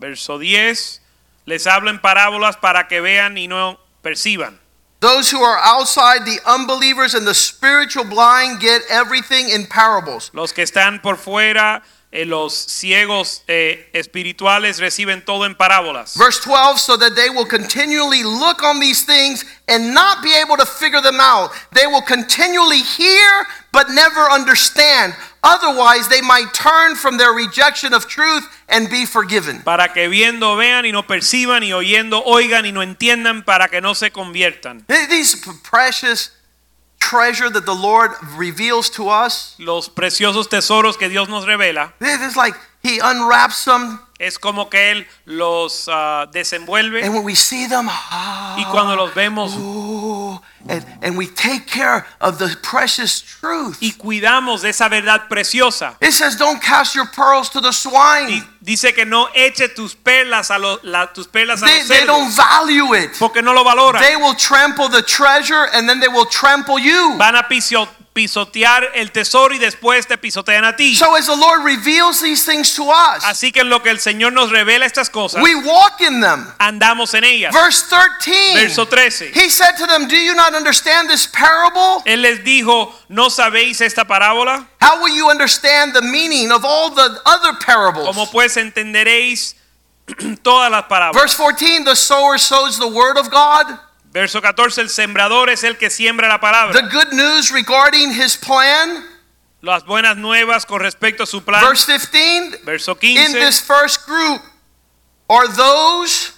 [0.00, 1.00] Verso 10,
[1.46, 4.58] les hablo en parábolas para que vean y no perciban.
[5.00, 10.30] Those who are outside, the unbelievers and the spiritual blind, get everything in parables.
[10.34, 11.82] Los que están por fuera,
[12.14, 16.16] eh, los ciegos eh, espirituales reciben todo en parábolas.
[16.16, 20.56] Verse 12, so that they will continually look on these things and not be able
[20.56, 21.50] to figure them out.
[21.72, 25.14] They will continually hear but never understand.
[25.42, 29.60] Otherwise, they might turn from their rejection of truth and be forgiven.
[29.62, 33.80] Para que viendo vean y no perciban y oyendo oigan y no entiendan para que
[33.80, 34.86] no se conviertan.
[34.86, 36.30] These precious
[37.10, 41.92] treasure that the Lord reveals to us, Los preciosos tesoros que Dios nos revela.
[42.00, 47.24] Th- it's like He unwraps them, es como que Él los ah, desenvuelve and when
[47.24, 52.38] we see them, ah, y cuando los vemos ooh, and, and we take care of
[52.38, 53.78] the precious truth.
[53.80, 55.96] y cuidamos de esa verdad preciosa.
[56.00, 60.50] It says, "Don't cast your pearls to the swine." Dice que no eche tus perlas
[60.50, 60.80] a los
[61.14, 63.12] tus perlas a They, los they don't value it.
[63.18, 64.02] porque no lo valoran.
[64.02, 67.16] They will trample the treasure, and then they will trample you.
[67.18, 70.94] Van a piso- pisotear el tesoro y después te pisotean a ti.
[70.94, 73.98] So as the Lord reveals these things to us, Así que en lo que el
[73.98, 76.46] Señor nos revela estas cosas, we walk in them.
[76.58, 77.52] andamos en ellas.
[77.52, 78.54] Verse 13.
[78.54, 79.32] Verso 13.
[79.34, 82.02] He said to them, Do you not understand this parable?
[82.06, 84.68] Él les dijo, ¿no sabéis esta parábola?
[84.80, 88.06] How will you understand the meaning of all the other parables?
[88.06, 89.56] Como pues entenderéis
[90.42, 91.20] todas las parábolas.
[91.20, 93.78] Verse 14 The sower sows the word of God,
[94.14, 96.88] Verso 14, el sembrador es el que siembra la the palabra.
[96.88, 99.04] good news regarding his plan.
[99.60, 101.60] Las buenas nuevas con respecto a su plan.
[101.60, 103.32] Verse 15 Verso In 15.
[103.40, 104.40] this first group
[105.28, 106.30] are those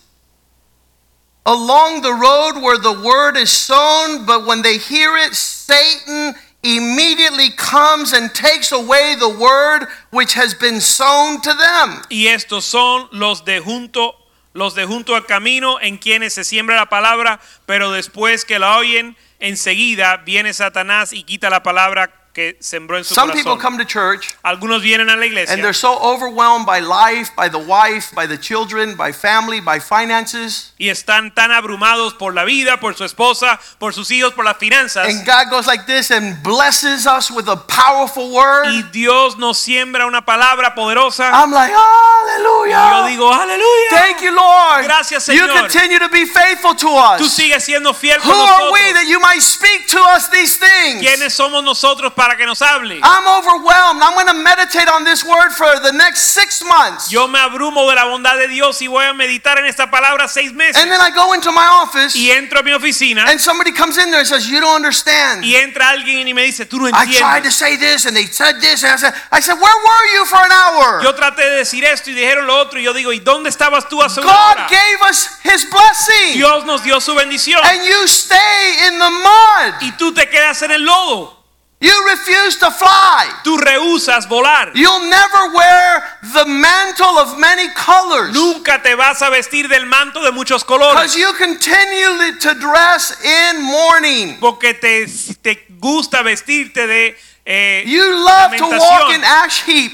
[1.45, 7.51] along the road where the word is sown, but when they hear it, Satan immediately
[7.51, 12.03] comes and takes away the word which has been sown to them.
[12.11, 14.15] Y estos son los de junto
[14.57, 18.79] los de junto al camino en quienes se siembra la palabra, pero después que la
[18.79, 23.63] oyen, enseguida viene Satanás y quita la palabra que sembró en su Some people corazón.
[23.63, 27.49] come to church Algunos vienen a la and iglesia they're so overwhelmed by life, by
[27.49, 30.75] the wife, by the children, by family, by finances.
[30.79, 34.59] y están tan abrumados por la vida, por su esposa, por sus hijos, por las
[34.59, 35.09] finanzas.
[35.09, 38.67] And God goes like this and blesses us with a powerful word.
[38.67, 41.31] Y Dios nos siembra una palabra poderosa.
[41.33, 43.07] I'm like, Y yo hallelujah.
[43.09, 43.91] digo, aleluya.
[43.91, 44.85] Thank you, Lord.
[44.85, 45.61] Gracias, You Señor.
[45.63, 47.33] continue to be faithful to Tú us.
[47.33, 48.93] sigues siendo fiel Who con are we nosotros.
[48.95, 51.01] that you might speak to us these things?
[51.03, 52.99] ¿Quiénes somos nosotros para que nos hable?
[53.05, 54.03] I'm overwhelmed.
[54.03, 57.09] I'm going to meditate on this word for the next six months.
[57.09, 60.27] Yo me abrumo de la bondad de Dios y voy a meditar en esta palabra
[60.27, 60.75] seis meses.
[60.83, 63.97] And then I go into my office Y entro a mi oficina and somebody comes
[63.97, 65.45] in there and says, You don't understand.
[65.45, 68.17] y entra alguien y me dice, tú no entiendes." I tried to say this and
[68.17, 68.83] they said this.
[68.83, 71.03] And I said, I said, Where were you for an hour?
[71.05, 73.89] Yo traté de decir esto y dijeron lo otro y yo digo, ¿y dónde estabas
[73.89, 76.35] tú hace una God gave us his blessing.
[76.35, 79.75] Dios nos dio su bendición And you stay in the mud.
[79.83, 81.36] y tú te quedas en el lodo.
[81.79, 83.29] You refuse to fly.
[83.45, 84.73] Tú rehusas volar.
[84.75, 86.03] You'll never wear
[86.33, 88.33] the mantle of many colors.
[88.35, 93.23] Nunca te vas a vestir del manto de muchos colores Because you continue to dress
[93.23, 94.39] in mourning.
[94.41, 95.07] porque te,
[95.43, 97.15] te gusta vestirte de
[97.45, 99.93] eh, You love to walk in ash heap.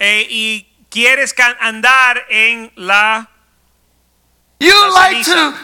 [0.00, 3.24] eh, y quieres andar en la
[4.58, 5.52] You La like ceniza.
[5.52, 5.58] to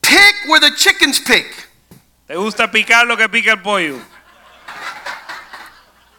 [0.00, 1.68] pick where the chickens pick.
[2.30, 3.98] Te gusta picar lo que pica el pollo.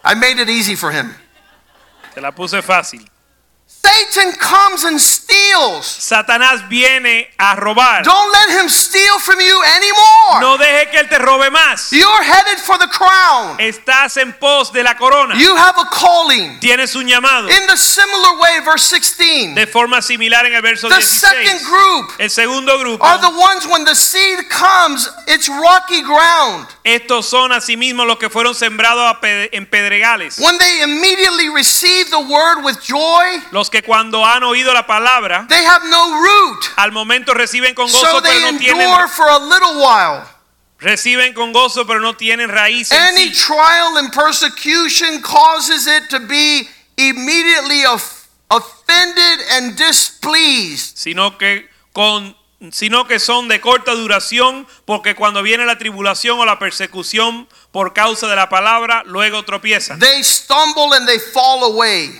[0.04, 1.16] I made it easy for him.
[2.14, 3.10] Te la puse fácil.
[3.66, 5.00] Satan comes and
[5.32, 5.86] steals.
[5.86, 8.04] Satanás viene a robar.
[8.04, 10.42] Don't let him steal from you anymore.
[10.42, 11.92] No deje que él te robe más.
[11.92, 13.58] You're headed for the crown.
[13.60, 15.36] Estás en pos de la corona.
[15.36, 16.60] You have a calling.
[16.60, 17.50] Tienes un llamado.
[17.50, 22.12] In the similar way, verse 16, De forma similar en el verso the second group
[22.20, 23.04] El segundo grupo.
[23.04, 26.68] are the ones when the seed comes, it's rocky ground.
[26.84, 29.18] Estos son asimismo los que fueron sembrados
[29.52, 30.40] en pedregales.
[30.40, 35.21] When they immediately receive the word with joy, Los que cuando han oído la palabra,
[35.48, 36.66] they have no root.
[36.78, 40.24] al momento reciben con So gozo, they pero no tienen endure for a little while.
[40.80, 43.46] reciben con gozo, pero no tienen raíz en Any sí.
[43.48, 46.68] trial and persecution causes it to be
[46.98, 50.98] immediately of- offended and displeased.
[50.98, 52.36] sino que con
[52.72, 57.94] sino que son de corta duración, porque cuando viene la tribulación o la persecución por
[57.94, 59.98] causa de la palabra, luego tropiezan.
[60.00, 62.12] They stumble and they fall away.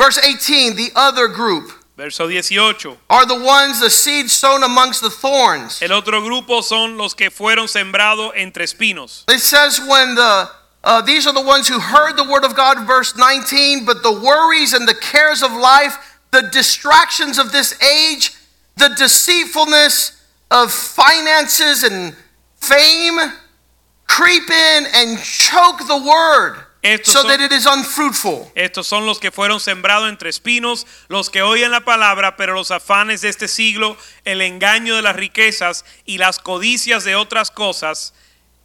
[0.00, 2.96] Verse 18, the other group Verso 18.
[3.10, 5.82] are the ones, the seed sown amongst the thorns.
[5.82, 9.24] El otro grupo son los que fueron sembrados entre espinos.
[9.28, 10.48] It says when the
[10.82, 14.10] uh, these are the ones who heard the word of God, verse 19, but the
[14.10, 18.32] worries and the cares of life, the distractions of this age,
[18.78, 22.16] the deceitfulness of finances and
[22.56, 23.18] fame
[24.08, 26.64] creep in and choke the word.
[26.82, 28.50] Estos so son- that it is unfruitful.
[28.54, 32.70] Estos son los que fueron sembrados entre espinos, los que oyen la palabra, pero los
[32.70, 38.14] afanes de este siglo, el engaño de las riquezas y las codicias de otras cosas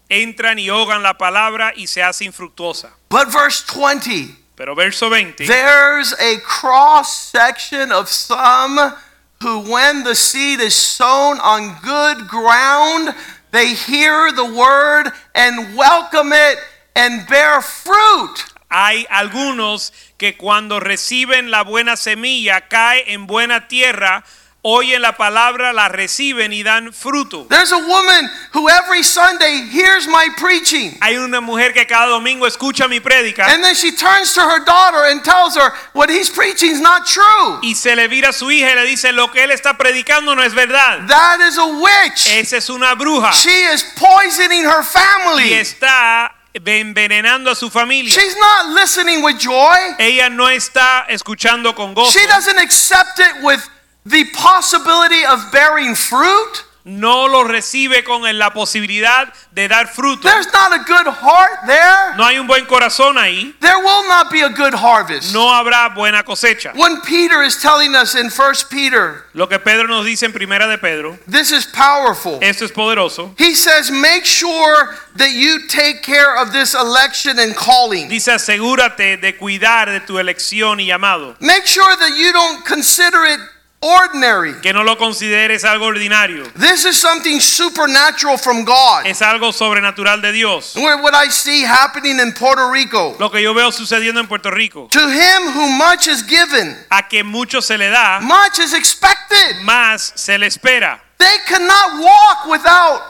[0.08, 2.94] entran y ahogan la palabra y se hace infructuosa.
[3.10, 8.94] But verse 20, Pero verso 20, there's a cross section of some
[9.42, 13.14] who, when the seed is sown on good ground,
[13.52, 16.58] they hear the word and welcome it
[16.96, 18.44] and bear fruit.
[18.70, 24.24] hay algunos que cuando reciben la buena semilla cae en buena tierra,
[24.64, 27.46] oyen la palabra, la reciben y dan fruto.
[27.48, 30.98] There's a woman who every Sunday hears my preaching.
[31.02, 34.66] Hay una mujer que cada domingo escucha mi prédica And then she turns to her
[34.66, 37.60] daughter and tells her what he's preaching is not true.
[37.62, 40.36] y se le vira a su hija y le dice lo que él está predicando
[40.36, 41.08] no es verdad.
[41.08, 42.26] That is a witch.
[42.28, 45.54] Esa es una bruja She is poisoning her y family.
[45.54, 48.12] está envenenando a su familia.
[48.12, 49.76] She's not listening with joy.
[50.00, 52.12] Ella no está escuchando con gozo.
[52.12, 53.62] She doesn't accept it with
[54.06, 56.64] the possibility of bearing fruit.
[56.86, 60.22] No lo recibe con la posibilidad de dar fruto.
[60.22, 62.16] There's not a good heart there.
[62.16, 63.56] No hay un buen corazón ahí.
[63.60, 65.34] There will not be a good harvest.
[65.34, 66.74] No habrá buena cosecha.
[66.76, 70.68] When Peter is telling us in 1 Peter, Lo que Pedro nos dice en Primera
[70.68, 72.38] de Pedro, this is powerful.
[72.44, 73.34] esto es poderoso.
[73.40, 78.08] He says, make sure that you take care of this election and calling.
[78.10, 81.36] Dice, asegúrate de cuidar de tu elección y llamado.
[81.40, 83.40] Make sure that you don't consider it
[83.86, 84.54] ordinary.
[84.62, 86.44] Que no lo consideres algo ordinario.
[86.56, 89.06] This is something supernatural from God.
[89.06, 90.76] Es algo sobrenatural de Dios.
[90.76, 93.16] What I see happening in Puerto Rico.
[93.20, 94.88] Lo que yo veo sucediendo en Puerto Rico.
[94.90, 99.58] To him who much is given, A que mucho se le da, much is expected.
[99.64, 101.00] más se le espera.
[101.18, 103.02] They cannot walk without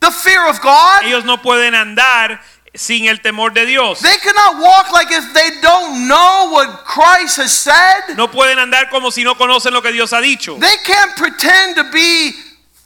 [0.00, 1.02] the fear of God.
[1.04, 2.40] Ellos no pueden andar
[2.76, 4.00] sin el temor de Dios.
[4.00, 8.16] They cannot walk like if they don't know what Christ has said.
[8.16, 10.58] No pueden andar como si no conocen lo que Dios ha dicho.
[10.58, 12.32] They can't pretend to be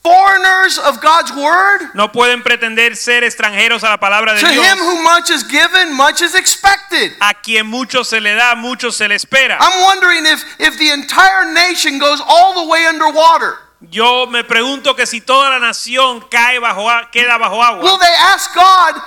[0.03, 1.91] foreigners of God's word.
[1.95, 4.64] No pueden pretender ser extranjeros a la palabra de To Dios.
[4.64, 7.12] him who much is given, much is expected.
[7.20, 9.59] A quien mucho se le da, mucho se le espera.
[9.61, 13.59] I'm wondering if, if the entire nation goes all the way underwater.
[13.91, 17.82] Yo me pregunto que si toda la nación cae bajo queda bajo agua.
[17.82, 19.01] Will they ask God,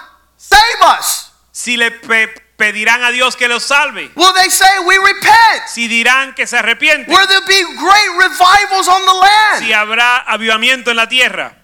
[0.53, 1.31] save us?
[1.51, 5.67] si le pe- pedirán a Dios que los salve, Will they say, we repent?
[5.67, 9.73] si dirán que se arrepienten, Will there be great revivals on the si land?
[9.73, 11.55] habrá avivamiento en la tierra.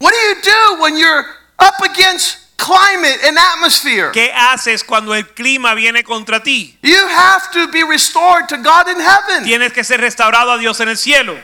[0.00, 1.24] What do you do when you're
[1.58, 4.10] up against climate and atmosphere?
[4.12, 6.78] ¿Qué haces cuando el clima viene contra ti?
[6.82, 9.44] You have to be restored to God in heaven.
[9.44, 11.36] Tienes que ser restaurado a Dios en el cielo.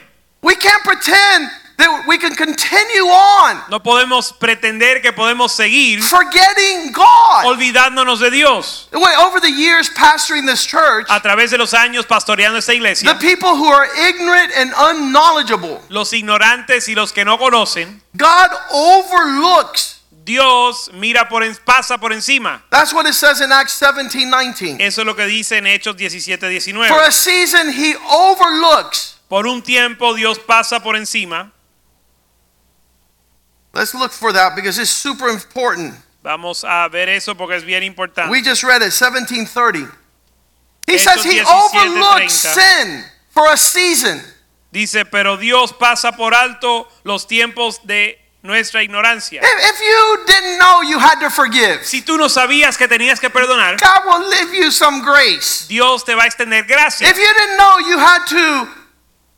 [0.43, 6.93] We can't pretend that we can continue on No podemos pretender que podemos seguir forgetting
[6.93, 7.45] God.
[7.47, 8.89] olvidándonos de Dios.
[8.93, 13.19] Over the years pastoring this church, A través de los años pastoreando esta iglesia, the
[13.19, 20.01] people who are ignorant and unknowledgeable, los ignorantes y los que no conocen, God overlooks.
[20.25, 22.63] Dios mira por en- pasa por encima.
[22.71, 24.81] That's what it says in Acts 17 19.
[24.81, 26.41] Eso es lo que dice en Hechos 17,
[26.89, 29.17] For a season, he overlooks.
[29.29, 31.53] Por un tiempo Dios pasa por encima.
[33.75, 35.95] Let's look for that because it's super important.
[36.23, 38.31] Vamos a ver eso porque es bien importante.
[38.31, 39.87] We just read it, 1730.
[40.87, 41.45] He Hechos says he 17:30.
[41.47, 44.21] overlooks sin for a season.
[44.73, 49.41] Dice, pero Dios pasa por alto los tiempos de nuestra ignorancia.
[49.43, 53.21] If, if you didn't know you had to forgive, Si tú no sabías que tenías
[53.21, 55.67] que perdonar, God will give you some grace.
[55.69, 57.09] Dios te va a extender gracia.
[57.09, 58.69] If you didn't know you had to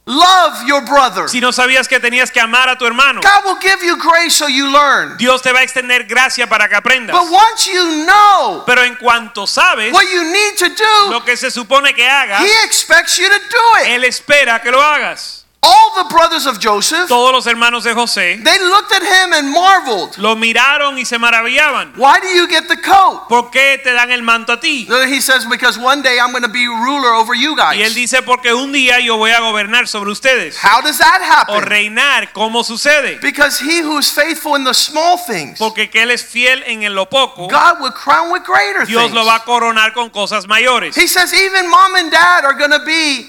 [0.06, 3.58] love your brother, Si no sabías que tenías que amar a tu hermano, God will
[3.60, 5.16] give you grace so you learn.
[5.18, 7.12] Dios te va a extender gracia para que aprendas.
[7.12, 11.36] But once you know Pero en cuanto sabes what you need to do, lo que
[11.36, 13.88] se supone que hagas, He expects you to do it.
[13.88, 15.45] Él espera que lo hagas.
[15.68, 19.50] All the brothers of Joseph, Todos los hermanos de José they looked at him and
[19.50, 20.16] marveled.
[20.18, 21.92] lo miraron y se maravillaban.
[21.96, 23.26] Why do you get the coat?
[23.28, 24.86] ¿Por qué te dan el manto a ti?
[25.08, 27.94] He says, because one day I'm going to be ruler over you Y él guys.
[27.94, 30.56] dice, porque un día yo voy a gobernar sobre ustedes.
[30.62, 31.56] How does that happen?
[31.56, 33.18] O reinar, ¿cómo sucede?
[33.20, 36.94] Because he who is faithful in the small things, Porque que él es fiel en
[36.94, 39.14] lo poco, God will crown with greater Dios things.
[39.14, 40.94] lo va a coronar con cosas mayores.
[40.94, 43.26] He says, even mom and dad are going to be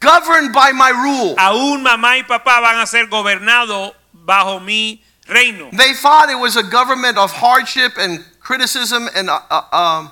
[0.00, 1.34] governed by my rule.
[1.36, 5.70] Aún mamá y papá van a ser gobernados bajo mi reino.
[5.72, 10.10] They thought it was a government of hardship and criticism and uh, uh, um,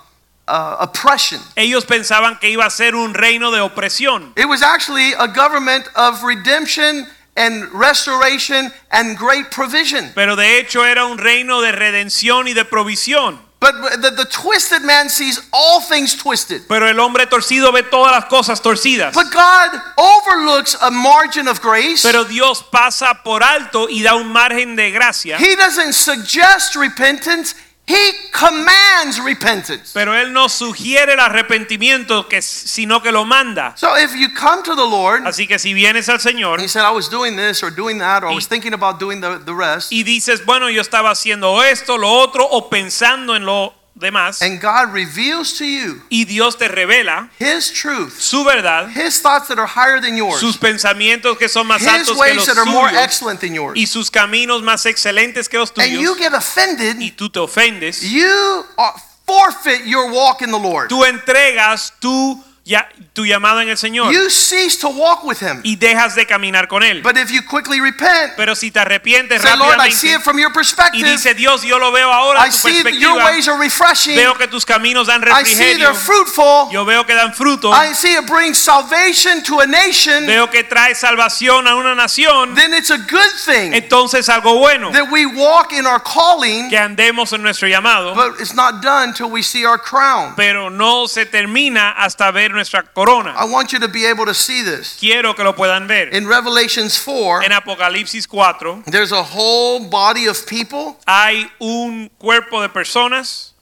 [0.48, 1.40] uh, oppression.
[1.56, 5.88] Ellos pensaban que iba a ser un reino de opresión, It was actually a government
[5.96, 7.06] of redemption
[7.36, 10.10] and restoration and great provision.
[10.14, 13.45] pero de hecho era un reino de redención y de provisión.
[13.58, 16.68] But the, the twisted man sees all things twisted.
[16.68, 19.14] Pero el hombre torcido ve todas las cosas torcidas.
[19.14, 22.02] But God overlooks a margin of grace.
[22.02, 25.38] Pero Dios pasa por alto y da un margen de gracia.
[25.38, 27.54] He doesn't suggest repentance,
[27.88, 29.92] He commands repentance.
[29.94, 33.74] Pero él no sugiere el arrepentimiento, que, sino que lo manda.
[33.76, 36.82] So if you come to the Lord, Así que si vienes al Señor He said,
[36.84, 39.38] I was doing this or doing that, or I was Y- thinking about doing the,
[39.38, 43.72] the rest, y dices, bueno, yo estaba haciendo esto, lo otro, o pensando en lo
[43.98, 49.20] demás, and God reveals to you y Dios te revela His truth, su verdad, His
[49.20, 52.36] thoughts that are higher than yours, sus pensamientos que son más His altos que ways
[52.36, 55.92] los that are more excellent than yours, y sus caminos más excelentes que los and
[55.92, 58.94] you tuyos, get offended, y tú te ofendes, you are-
[59.26, 60.88] forfeit your walk in the Lord.
[60.88, 65.60] tú entregas tu, ya, tu llamado en el Señor You cease to walk with Him.
[65.62, 67.00] y dejas de caminar con Él.
[67.00, 70.36] But if you quickly repent, Pero si te arrepientes say, Lord, I see it from
[70.36, 71.08] your y perspective.
[71.08, 74.16] dice Dios, yo lo veo ahora I tu see that your ways are refreshing.
[74.16, 76.68] veo que tus caminos dan I see they're fruitful.
[76.72, 80.26] yo veo que dan fruto, I see it brings salvation to a nation.
[80.26, 84.90] veo que trae salvación a una nación, Then it's a good thing entonces algo bueno,
[84.90, 89.14] that we walk in our calling, que andemos en nuestro llamado, but it's not done
[89.14, 90.34] till we see our crown.
[90.34, 93.34] pero no se termina hasta ver nuestra corona.
[93.36, 94.96] I want you to be able to see this.
[94.98, 96.08] Quiero que lo puedan ver.
[96.08, 100.98] In Revelations 4, En Apocalipsis 4 there's a whole body of people.
[101.06, 103.52] hay un cuerpo de personas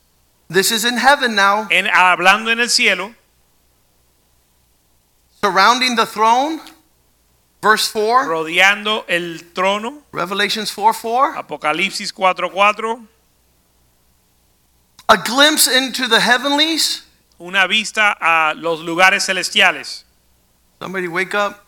[0.48, 3.14] This is in heaven now, en, hablando en el cielo,
[5.42, 6.60] surrounding the throne.
[7.62, 10.02] Verse 4, rodeando el trono.
[10.12, 11.34] Revelations 4 4.
[11.42, 13.06] Apocalipsis 4:4,
[15.08, 17.03] A glimpse into the heavenlies.
[17.40, 20.04] Una vista a los lugares celestiales.
[20.78, 21.64] Somebody wake up.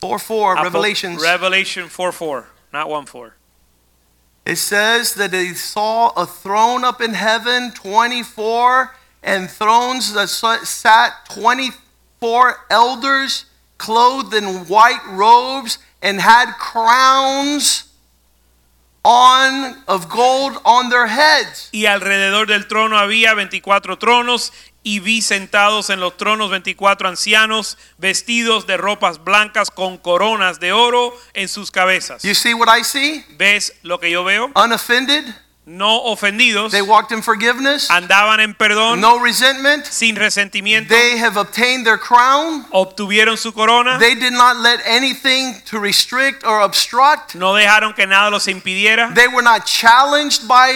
[0.00, 1.20] 4 4, Apo- Revelations.
[1.22, 3.32] Revelation 4:4, not 1:4.
[4.44, 11.12] It says that they saw a throne up in heaven, 24, and thrones that sat
[11.28, 13.44] 24 elders
[13.76, 17.84] clothed in white robes and had crowns
[19.04, 21.68] on of gold on their heads.
[21.72, 24.52] Y alrededor del trono había 24 tronos
[24.88, 30.72] y vi sentados en los tronos 24 ancianos vestidos de ropas blancas con coronas de
[30.72, 32.22] oro en sus cabezas.
[32.22, 33.22] You see what I see?
[33.36, 34.50] ¿Ves lo que yo veo?
[34.54, 35.24] Unoffended.
[35.66, 39.84] No ofendidos, They walked in forgiveness, andaban en perdón, no resentment.
[39.84, 42.66] sin resentimiento, They have obtained their crown.
[42.70, 47.34] obtuvieron su corona, They did not let anything to restrict or obstruct.
[47.34, 49.12] no dejaron que nada los impidiera.
[49.14, 50.72] They were not challenged by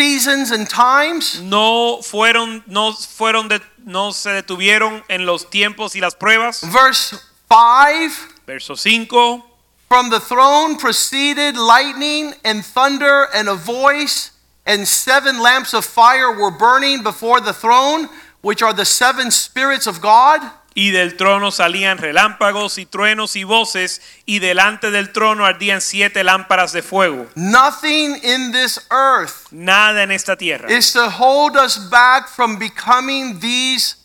[0.00, 1.42] seasons and times.
[1.42, 7.16] no fueron no fueron de- no se detuvieron en los tiempos y las pruebas Verse
[7.50, 9.44] 5 verso 5
[9.88, 14.30] From the throne proceeded lightning and thunder and a voice,
[14.64, 18.08] and seven lamps of fire were burning before the throne,
[18.40, 20.40] which are the seven spirits of God.
[20.74, 26.22] Y del trono salían relámpagos y truenos y voces y delante del trono ardían siete
[26.24, 31.76] lámparas de fuego Nothing in this earth nada en esta tierra is to hold us
[31.90, 33.96] back from becoming these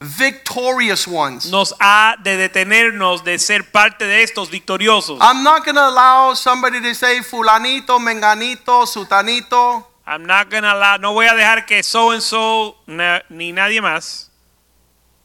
[0.00, 1.46] victorious ones.
[1.50, 6.34] nos ha de detenernos de ser parte de estos victoriosos I'm not going to allow
[6.34, 9.86] somebody to say fulanito, menganito, sutanito.
[10.04, 13.80] I'm not gonna allow- no voy a dejar que so and so na- ni nadie
[13.80, 14.30] más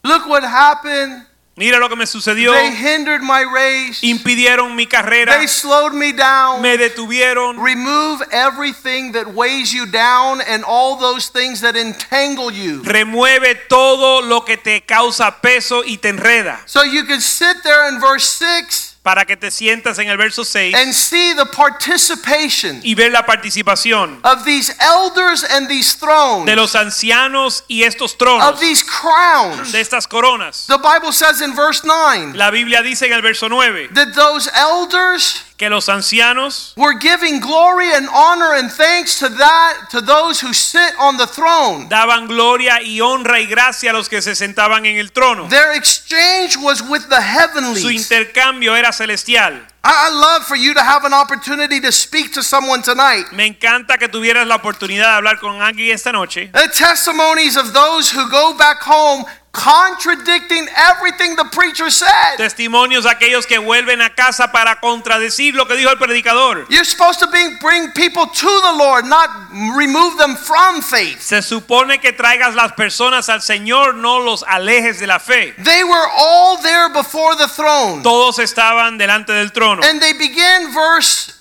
[0.08, 1.26] Look what happened.
[1.60, 4.00] mira lo que me sucedió They hindered my race.
[4.04, 6.62] impidieron mi carrera They slowed me down.
[6.62, 12.84] me detuvieron Remove everything that weighs you down and all those things that entangle you.
[12.84, 17.88] remueve todo lo que te causa peso y te enreda So you can sit there
[17.90, 22.82] in verse 6 para que te sientas en el verso 6 and see the participation
[22.84, 28.12] y ver la participación of these elders and these thrones, de los ancianos y estos
[28.12, 29.72] of tronos these crowns.
[29.72, 33.48] de estas coronas The Bible says in verse 9 la Biblia dice en el verso
[33.48, 39.28] 9 that those elders que los ancianos were giving glory and honor and thanks to
[39.28, 41.90] that to those who sit on the throne.
[41.90, 45.74] daban gloria y honra y gracia a los que se sentaban en el trono Their
[45.74, 47.82] exchange was with the heavenly.
[47.82, 52.44] su intercambio era celestial I love for you to have an opportunity to speak to
[52.44, 53.32] someone tonight.
[53.32, 57.74] me encanta que tuvieras la oportunidad de hablar con alguien esta noche The testimonies of
[57.74, 62.38] those who go back home contradicting everything the preacher said.
[62.38, 67.20] testimonios aquellos que vuelven a casa para contradecir lo que dijo el predicador You're supposed
[67.22, 69.30] to be, bring people to the Lord, not
[69.76, 71.22] remove them from faith.
[71.22, 75.54] Se supone que traigas las personas al Señor, no los alejes de la fe.
[75.64, 78.04] They were all there before the throne.
[78.04, 79.77] Todos estaban delante del trono.
[79.84, 81.34] And they begin verse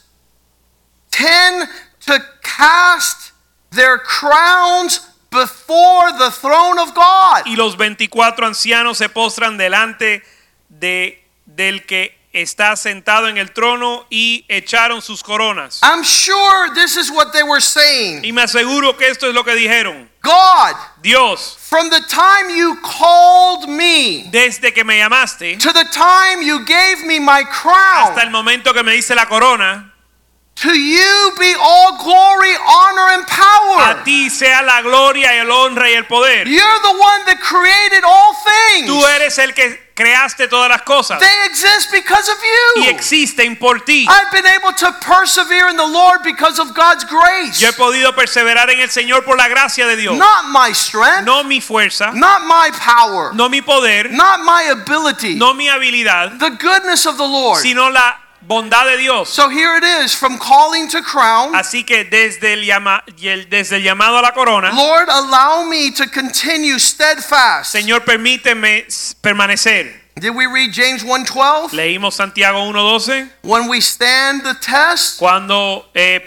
[1.10, 1.68] 10
[2.06, 3.32] to cast
[3.70, 7.46] their crowns before the throne of God.
[7.46, 10.22] Y los 24 ancianos se postran delante
[10.68, 15.80] de, del que está sentado en el trono y echaron sus coronas.
[15.82, 18.24] I'm sure this is what they were saying.
[18.24, 20.08] Y me aseguro que esto es lo que dijeron.
[20.22, 20.76] God,
[21.06, 26.64] Dios, from the time you called me desde que me llamaste to the time you
[26.64, 29.92] gave me my crown, hasta el momento que me diste la corona,
[30.56, 34.00] to you be all glory, honor, and power.
[34.00, 36.48] a ti sea la gloria el honra y el poder.
[36.48, 38.88] You're the one that created all things.
[38.88, 42.36] Tú eres el que creaste todas las cosas They exist because of
[42.76, 42.90] y you.
[42.90, 44.06] existen por ti.
[44.08, 47.58] I've been able to persevere in the Lord because of God's grace.
[47.60, 50.16] Yo he podido perseverar en el Señor por la gracia de Dios.
[50.16, 55.34] Not my strength, No mi fuerza, not my power, no mi poder, not my ability.
[55.36, 57.62] no mi habilidad, The goodness of the Lord.
[57.62, 59.28] sino la bondad de Dios.
[59.28, 61.54] So here it is from calling to crown.
[61.54, 65.64] Así que desde el, llama- y el- desde el llamado a la corona, Lord, allow
[65.64, 67.72] me to continue steadfast.
[67.74, 68.86] Señor, permíteme
[69.20, 70.04] permanecer.
[70.18, 71.72] Did we read James 1:12?
[71.74, 73.28] Leímos Santiago 1.12.
[73.42, 76.20] When we stand the test, Cuando eh,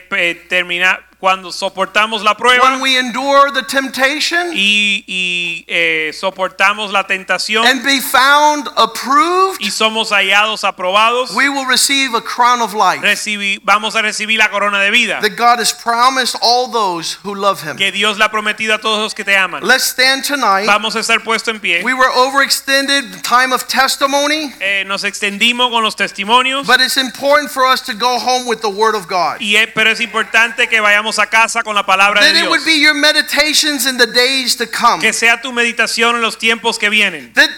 [0.48, 7.06] termina, cuando soportamos la prueba when we endure the temptation y, y, eh, soportamos la
[7.08, 12.74] tentación and be found approved, y somos hallados aprobados, we will receive a crown of
[12.74, 17.18] life recibi- vamos a recibir la corona de vida that God has promised all those
[17.24, 17.76] who love him.
[17.76, 19.62] que Dios le ha prometido a todos los que te aman.
[19.64, 20.66] Let's stand tonight.
[20.68, 21.82] Vamos a estar puesto en pie.
[21.84, 27.52] We were overextended time of testimony, Eh, nos extendimos con los testimonios, but it's important
[27.52, 29.38] for us to go home with the word of God.
[29.42, 32.50] y, pero es importante que vayamos a casa con la palabra de it Dios.
[32.50, 35.00] would be your meditations in the days to come.
[35.02, 37.34] Que sea tu meditación en los tiempos que vienen.
[37.34, 37.50] That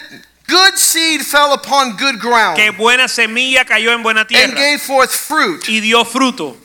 [0.48, 4.44] good seed fell upon good ground Que buena semilla cayó en buena tierra.
[4.44, 5.68] and gave forth fruit.
[5.68, 6.56] y dio fruto.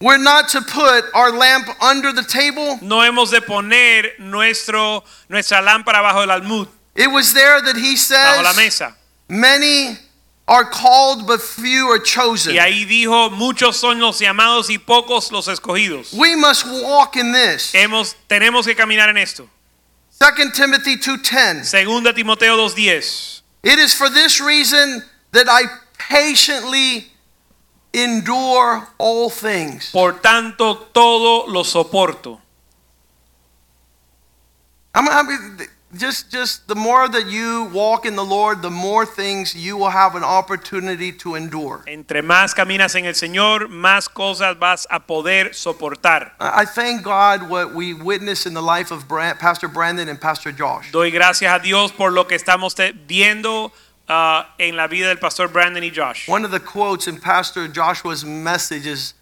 [0.00, 2.78] We're not to put our lamp under the table.
[2.82, 7.94] No hemos de poner nuestro, nuestra lámpara bajo el almud, It was there that he
[7.94, 8.94] bajo la mesa.
[9.28, 9.96] Many
[10.46, 12.54] are called, but few are chosen.
[12.54, 16.12] Y ahí dijo, muchos son los llamados y pocos los escogidos.
[16.12, 17.72] We must walk in this.
[17.72, 19.48] Hemos, tenemos que caminar en esto.
[20.18, 21.64] 2 Timothy 2:10.
[21.64, 23.42] Segunda Timoteo 2.10.
[23.62, 25.64] It is for this reason that I
[25.98, 27.10] patiently
[27.92, 29.90] endure all things.
[29.90, 32.40] Por tanto, todo lo soporto.
[34.94, 39.06] I'm, I mean, just, just the more that you walk in the Lord, the more
[39.06, 41.82] things you will have an opportunity to endure.
[41.86, 46.32] Entre más caminas en el Señor, más cosas vas a poder soportar.
[46.40, 50.52] I thank God what we witnessed in the life of Brand, Pastor Brandon and Pastor
[50.52, 50.90] Josh.
[50.92, 52.74] Doy gracias a Dios por lo que estamos
[53.06, 53.72] viendo
[54.08, 56.28] ah, en la vida del pastor Brandon y Josh.
[56.28, 59.14] One of the quotes in Pastor Joshua's message is,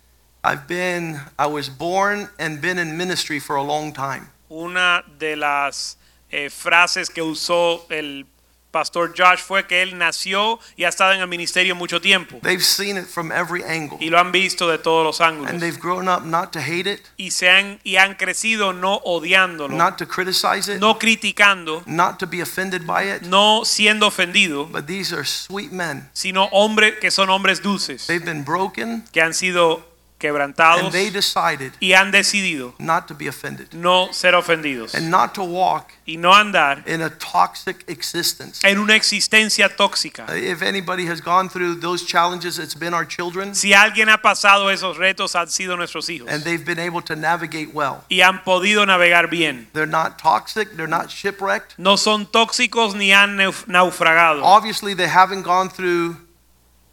[0.44, 4.30] I've been, I was born and been in ministry for a long time.
[4.50, 5.96] Una de las
[6.32, 8.26] eh, frases que usó el
[8.70, 12.64] pastor Josh fue que él nació y ha estado en el ministerio mucho tiempo They've
[12.64, 13.98] seen it from every angle.
[14.00, 16.90] y lo han visto de todos los And ángulos they've grown up not to hate
[16.90, 21.82] it, y se han y han crecido no odiándolo, not to criticize it, no criticando,
[21.84, 23.20] not to be offended by it.
[23.24, 26.08] no siendo ofendido, But these are sweet men.
[26.14, 29.86] sino hombres que son hombres dulces, They've been broken que han sido
[30.22, 35.10] quebrantados and they decided y han decidido not to be offended no ser ofendidos and
[35.10, 38.60] not to walk y no andar in a toxic existence.
[38.64, 40.26] en una existencia tóxica.
[40.28, 44.18] Uh, if anybody has gone through those challenges, it's been our children, Si alguien ha
[44.18, 48.04] pasado esos retos, han sido nuestros hijos and they've been able to navigate well.
[48.08, 49.68] y han podido navegar bien.
[49.72, 51.74] They're not toxic, they're not shipwrecked.
[51.78, 54.42] No son tóxicos ni han nauf- naufragado.
[54.44, 56.16] Obviously, they haven't gone through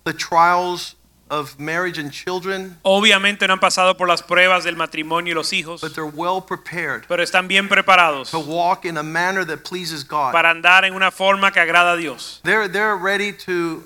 [0.05, 0.95] the trials
[1.30, 5.53] of marriage and children, Obviamente no han pasado por las pruebas del matrimonio y los
[5.53, 9.63] hijos, but they're well prepared pero están bien preparados to walk in a manner that
[9.63, 10.32] pleases God.
[10.32, 12.39] para andar en una forma que agrada a Dios.
[12.43, 13.84] They're, they're ready to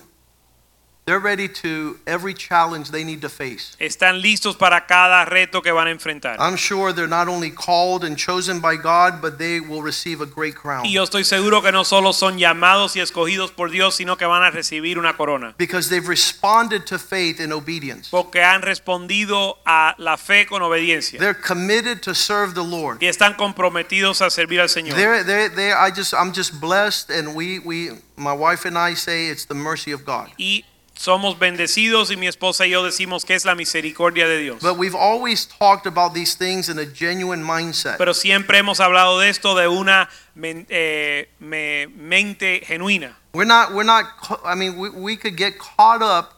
[1.05, 3.75] they're ready to every challenge they need to face.
[3.79, 6.37] Están listos para cada reto que van a enfrentar.
[6.39, 10.25] I'm sure they're not only called and chosen by God, but they will receive a
[10.25, 10.85] great crown.
[10.85, 14.25] Y yo estoy seguro que no solo son llamados y escogidos por Dios, sino que
[14.25, 15.55] van a recibir una corona.
[15.57, 18.09] Because they've responded to faith in obedience.
[18.09, 21.19] Porque han respondido a la fe con obediencia.
[21.19, 22.99] They're committed to serve the Lord.
[23.01, 24.95] Y están comprometidos a servir al Señor.
[24.95, 28.93] They're, they're, they I just, I'm just blessed, and we, we, my wife and I
[28.93, 30.29] say it's the mercy of God.
[30.37, 30.63] Y
[30.95, 34.61] somos bendecidos y mi esposa y yo decimos que es la misericordia de Dios.
[34.61, 37.97] But we've always talked about these things in a genuine mindset.
[37.97, 40.09] Pero siempre hemos hablado de esto de una
[40.41, 43.17] eh, me- mente genuina.
[43.33, 44.05] We're not, we're not,
[44.45, 46.33] I mean, we, we could get caught up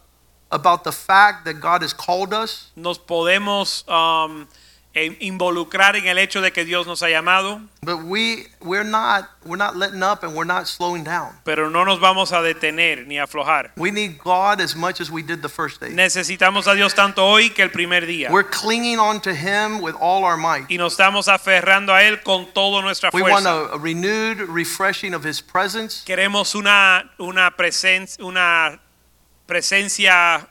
[0.52, 4.48] about the fact that God has called us, Nos podemos um,
[5.20, 9.58] involucrar en el hecho de que Dios nos ha llamado, But we we're not we're
[9.58, 11.34] not letting up and we're not slowing down.
[11.44, 13.72] pero no nos vamos a detener ni a aflojar.
[13.76, 15.90] We need God as much as we did the first day.
[15.92, 18.32] Necesitamos a Dios tanto hoy que el primer día.
[18.32, 20.66] We're clinging on to him with all our might.
[20.70, 23.72] Y nos estamos aferrando a Él con toda nuestra We want fuerza.
[23.74, 26.04] a, a renewed refreshing of his presence.
[26.06, 28.80] Queremos una, una, presen- una
[29.46, 30.48] presencia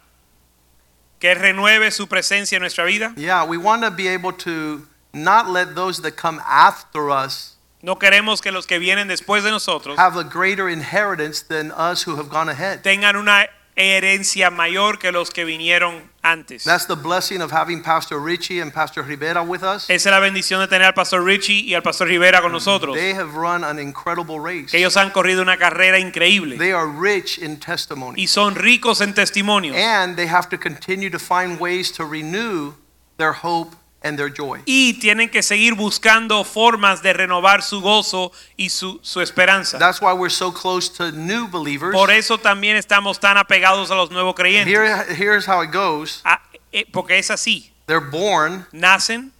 [1.25, 3.15] que renueve su presencia en nuestra vida.
[3.17, 7.97] Yeah, we want to be able to not let those that come after us No
[7.97, 12.17] queremos que los que vienen después de nosotros have a greater inheritance than us who
[12.17, 12.83] have gone ahead.
[12.83, 13.47] tengan una
[13.77, 16.65] herencia mayor que los que vinieron antes.
[16.65, 19.91] That's the blessing of having Pastor Richie and Pastor Rivera with us.
[19.91, 22.95] Esa es la bendición de tener al pastor Richie y al pastor Rivera con nosotros.
[22.97, 24.71] They have run an incredible race.
[24.71, 28.21] Que ellos han corrido una carrera increíble They are rich in testimony.
[28.23, 29.77] y son ricos en testimonios.
[29.77, 32.75] And they have to continue to find ways to renew
[33.19, 34.61] their hope and their joy.
[34.67, 39.79] Y tienen que seguir buscando formas de renovar su gozo y su, su esperanza.
[39.79, 41.93] That's why we're so close to new believers.
[41.93, 44.73] Por eso también estamos tan apegados a los nuevos creyentes.
[44.73, 46.21] Here, here's how it goes.
[46.25, 46.41] Ah,
[46.71, 47.73] eh, porque es así.
[47.87, 49.33] They're born Nacen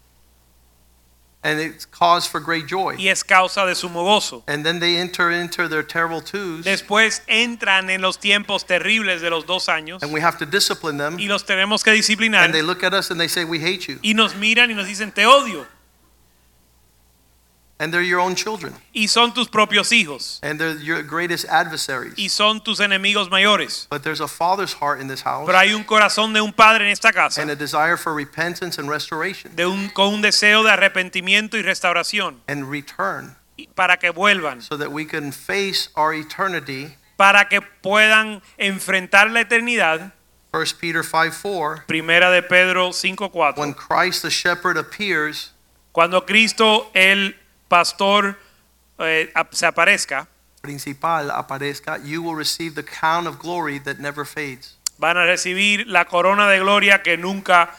[1.45, 2.97] and it's cause for great joy.
[2.99, 4.43] y es causa de sumo gozo.
[4.49, 9.31] And then they enter into their terrible twos Después entran en los tiempos terribles de
[9.31, 11.19] los dos años and we have to discipline them.
[11.21, 12.45] y los tenemos que disciplinar.
[12.45, 13.99] And they look at us and they say, We hate you.
[14.03, 15.67] Y nos miran y nos dicen, te odio.
[17.79, 18.73] And they're your own children.
[18.95, 20.39] Y son tus propios hijos.
[20.45, 22.15] And they're your greatest adversaries.
[22.17, 23.89] Y son tus enemigos mayores.
[23.91, 26.85] But there's a father's heart in this house Pero hay un corazón de un padre
[26.87, 27.43] en esta casa.
[27.43, 31.63] and a desire for repentance and restoration De un, con un deseo de arrepentimiento y
[31.63, 32.41] restauración.
[32.47, 34.63] and return y- Para que vuelvan.
[34.63, 36.95] so that we can face our eternity.
[37.17, 40.13] Para que puedan enfrentar la eternidad.
[40.53, 41.85] 1 Peter 5 4.
[41.89, 43.57] Primera de Pedro 5.4.
[43.59, 45.51] When Christ the shepherd appears,
[45.93, 47.35] Cuando Cristo el
[47.75, 48.39] pastor
[49.01, 50.29] eh, se aparezca,
[50.61, 54.79] principal aparezca, you will receive the crown of glory that never fades.
[54.97, 57.75] van a recibir la corona de gloria que nunca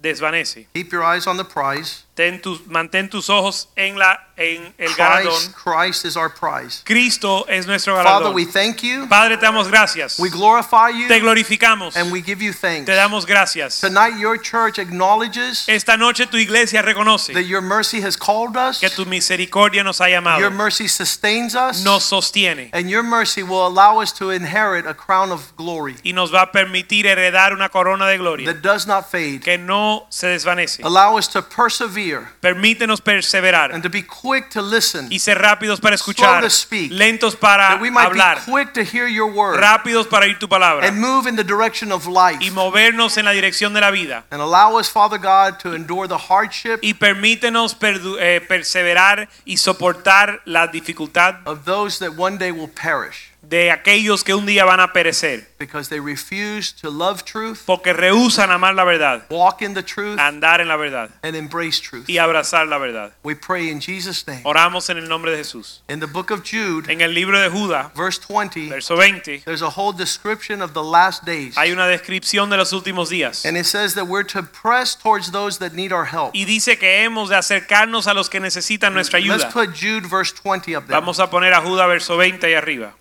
[0.00, 0.66] desvanece.
[0.74, 2.04] Keep your eyes on the prize.
[2.14, 5.32] Ten tus- mantén tus ojos en, la, en el galardón.
[5.32, 6.82] Christ, Christ is our prize.
[6.84, 8.22] Cristo es nuestro galardón.
[8.24, 9.06] Father, we thank you.
[9.08, 10.18] Padre, te damos gracias.
[10.18, 11.96] We glorify you Te glorificamos.
[11.96, 12.84] and we give you thanks.
[12.84, 13.80] Te damos gracias.
[13.80, 18.80] Tonight, your church acknowledges Esta noche tu iglesia reconoce that your mercy has called us,
[18.80, 23.42] que tu misericordia nos ha llamado, your mercy sustains us, nos sostiene and your mercy
[23.42, 27.54] will allow us to inherit a crown of glory y nos va a permitir heredar
[27.54, 29.40] una corona de gloria that does not fade.
[29.40, 30.82] que no se desvanece.
[30.82, 35.80] Allow us to persevere Permítenos perseverar and to be quick to listen, y ser rápidos
[35.80, 36.92] para escuchar, Slow to speak.
[36.92, 40.38] lentos para that we might hablar, be quick to hear your word rápidos para oír
[40.38, 42.38] tu palabra and move in the direction of life.
[42.40, 44.24] y movernos en la dirección de la vida.
[44.30, 50.40] And allow us, Father God, to endure the hardship Y permítenos eh, perseverar y soportar
[50.44, 54.78] la dificultad of those that one day will perish de aquellos que un día van
[54.78, 59.74] a perecer because they refuse to love truth, porque rehusan amar la verdad, walk in
[59.74, 62.08] the truth, andar en la verdad and embrace truth.
[62.08, 63.12] y abrazar la verdad.
[63.24, 64.42] We pray in Jesus' name.
[64.44, 65.80] Oramos en el nombre de Jesús.
[65.88, 69.62] In the book of Jude, En el libro de Judá, verse 20, verso 20, there's
[69.62, 71.56] a whole description of the last days.
[71.56, 73.44] hay una descripción de los últimos días.
[73.44, 76.30] And it says that we're to press towards those that need our help.
[76.34, 80.32] Y dice que hemos de acercarnos a los que necesitan nuestra Let's put Jude verse
[80.32, 80.94] 20 up there.
[80.94, 82.94] Vamos a poner a Judá verso 20 ahí arriba.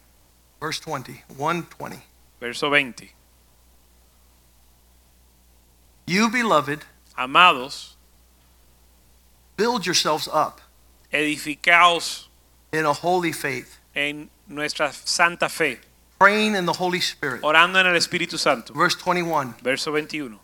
[0.60, 2.04] Verse 20, 120.
[2.40, 3.12] Verso 20.
[6.08, 6.86] You, beloved,
[7.18, 7.96] Amados,
[9.58, 10.62] build yourselves up
[11.14, 12.28] edificaos
[12.72, 15.78] in a holy faith, en nuestra santa fe,
[16.18, 17.42] praying in the Holy Spirit.
[17.44, 18.74] orando en el Espíritu Santo.
[18.74, 19.56] Verse 21.
[19.62, 20.40] Verso 21.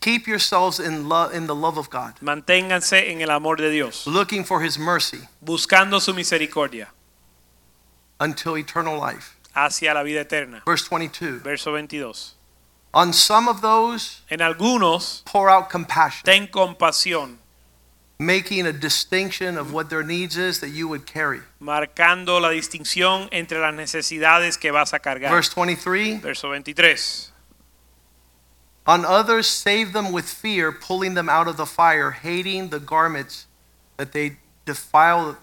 [0.00, 4.06] Keep yourselves in love in the love of God, Manténganse en el amor de Dios,
[4.06, 6.88] looking for his mercy buscando su misericordia
[8.20, 9.36] until eternal life.
[9.54, 10.62] hacia la vida eterna.
[10.64, 11.40] Verse 22.
[11.40, 12.12] Verso 22.
[12.94, 17.36] On some of those, En algunos, pour out compassion, ten compasión,
[18.18, 21.40] making a distinction of what their needs is that you would carry.
[21.60, 25.30] marcando la distinción entre las necesidades que vas a cargar.
[25.30, 26.16] Verse 23.
[26.20, 27.30] Verso 23.
[28.86, 33.46] On others, save them with fear, pulling them out of the fire, hating the garments
[33.98, 35.36] that they defile,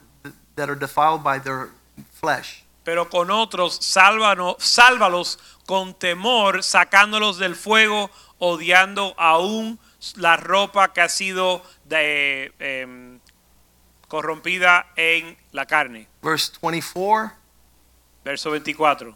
[0.56, 1.70] that are defiled by their
[2.12, 2.64] flesh.
[2.86, 9.80] Pero con otros, sálvanos, sálvalos con temor, sacándolos del fuego, odiando aún
[10.16, 13.20] la ropa que ha sido de, em,
[14.08, 16.08] corrompida en la carne.
[16.22, 17.32] Verse 24.
[18.24, 19.16] Verso 24.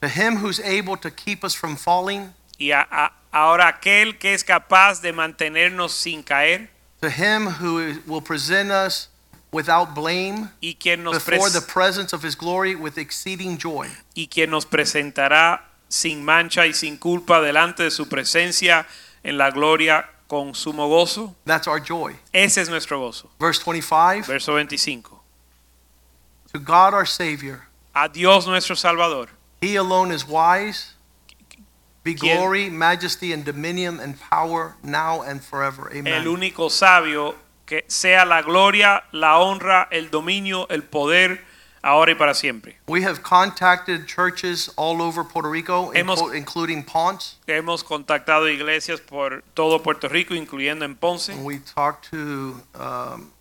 [0.00, 4.34] To him who's able to keep us from falling Y a, a- Ahora aquel que
[4.34, 6.70] es capaz de mantenernos sin caer
[7.00, 9.08] To him who will present us
[9.52, 13.88] without blame y quien nos, before the presence of his glory with exceeding joy.
[14.16, 18.86] y quien nos presentará sin mancha y sin culpa delante de su presencia
[19.22, 21.34] en la gloria con sumo gozo.
[21.44, 22.16] That's our joy.
[22.32, 23.28] Ese es nuestro gozo.
[23.38, 25.20] Verse 25 Verso 25.
[26.54, 29.28] To God our Savior, A Dios nuestro Salvador,
[29.60, 30.94] he alone is wise.
[32.04, 35.88] Be glory, majesty, and dominion and power now and forever.
[35.92, 36.24] el Amen.
[36.26, 41.44] único sabio, que sea la gloria, la honra, el dominio, el poder,
[41.82, 42.78] ahora y para siempre.
[42.86, 47.36] We have contacted churches all over Puerto Rico, Hemos- inclu- including Ponce.
[47.46, 51.32] Hemos contactado iglesias por todo Puerto Rico, incluyendo en Ponce.
[51.32, 53.32] And we talked to um,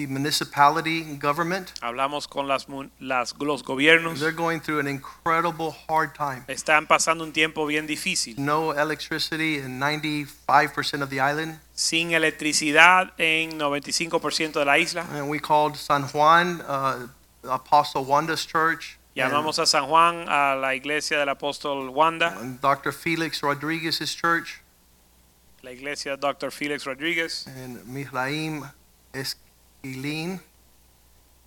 [0.00, 1.72] the municipality government.
[1.82, 4.18] Hablamos con las, mun- las- los gobiernos.
[4.18, 6.44] They're going through an incredible hard time.
[6.48, 8.38] Están pasando un tiempo bien difícil.
[8.38, 11.58] No electricity in 95% of the island.
[11.74, 15.06] Sin electricidad en 95% de la isla.
[15.12, 17.06] And we called San Juan, uh,
[17.44, 18.98] Apostle Wanda's church.
[19.16, 22.92] Llamamos a San Juan, a la iglesia del apóstol Wanda, and Dr.
[22.92, 24.62] Felix Rodriguez's church
[25.62, 26.50] la iglesia de Dr.
[26.50, 27.46] Felix Rodríguez.
[27.46, 28.64] and Mizraim
[29.82, 30.40] Esquilin.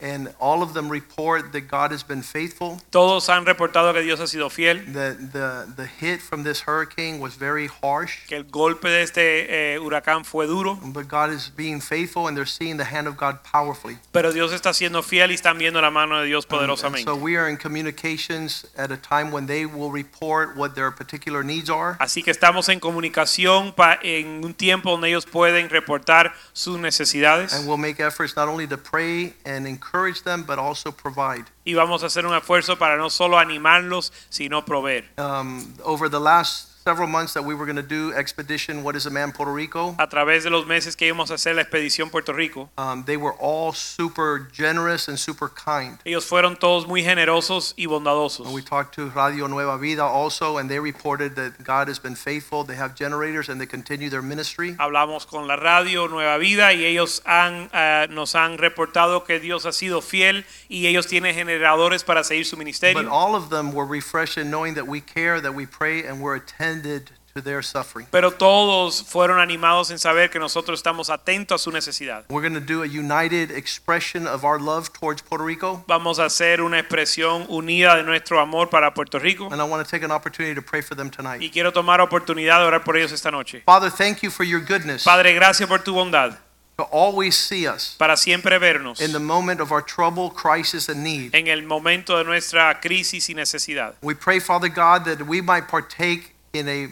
[0.04, 2.78] And all of them report that God has been faithful.
[2.90, 7.22] Todos han reportado que Dios ha sido fiel, The, the, the hit from this hurricane
[7.22, 11.50] was very harsh, que el golpe de este eh, huracán fue duro, but God is
[11.56, 13.98] being faithful and they're seeing the hand of God powerfully.
[14.12, 17.06] pero Dios está siendo fiel y están viendo la mano de Dios poderosamente.
[17.10, 21.44] so we are in communications at a time when they will report what their particular
[21.46, 21.96] needs are.
[22.00, 27.54] Así que estamos en comunicación pa- en un tiempo donde ellos pueden reportar sus necesidades
[27.54, 29.93] And we'll make efforts not only to pray and encourage
[30.24, 31.46] them, but also provide.
[31.66, 35.06] y vamos a hacer un esfuerzo para no solo animarlos, sino proveer.
[35.18, 39.06] Um, over the last several months that we were going to do Expedition What is
[39.06, 42.12] a Man Puerto Rico, A través de los meses que íbamos a hacer la expedición
[42.12, 46.00] Puerto Rico, um, they were all super generous and super kind.
[46.04, 48.46] ellos fueron todos muy generosos y bondadosos.
[48.48, 52.16] And we talked to Radio Nueva Vida also, and they reported that God has been
[52.16, 52.66] faithful.
[52.66, 54.76] They have generators and they continue their ministry.
[54.78, 59.66] Hablamos con la radio Nueva Vida y ellos han, eh, nos han reportado que Dios
[59.66, 63.02] ha sido fiel y ellos tienen generadores para seguir su ministerio.
[63.02, 66.22] But all of them were refreshed in knowing that we care, that we pray, and
[66.22, 66.36] we're
[66.74, 68.06] attended to their suffering.
[68.12, 72.26] Pero todos fueron animados en saber que nosotros estamos atentos a su necesidad.
[72.30, 75.84] We're going to do a united expression of our love towards Puerto Rico.
[75.88, 79.84] Vamos a hacer una expresión unida de nuestro amor para Puerto Rico And I want
[79.84, 81.42] to take an opportunity to pray for them tonight.
[81.42, 83.64] y quiero tomar oportunidad de orar por ellos esta noche.
[83.66, 86.38] Father, thank you for your goodness Padre, gracias por tu bondad
[86.78, 91.04] to always see us para siempre vernos in the moment of our trouble, crisis, and
[91.04, 91.34] need.
[91.34, 93.96] en el momento de nuestra crisis y necesidad.
[94.02, 96.88] We pray, Father God, that we might partake in a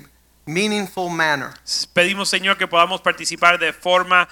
[0.47, 1.53] meaningful manner
[1.93, 4.27] Pedimos, Señor, que podamos participar de forma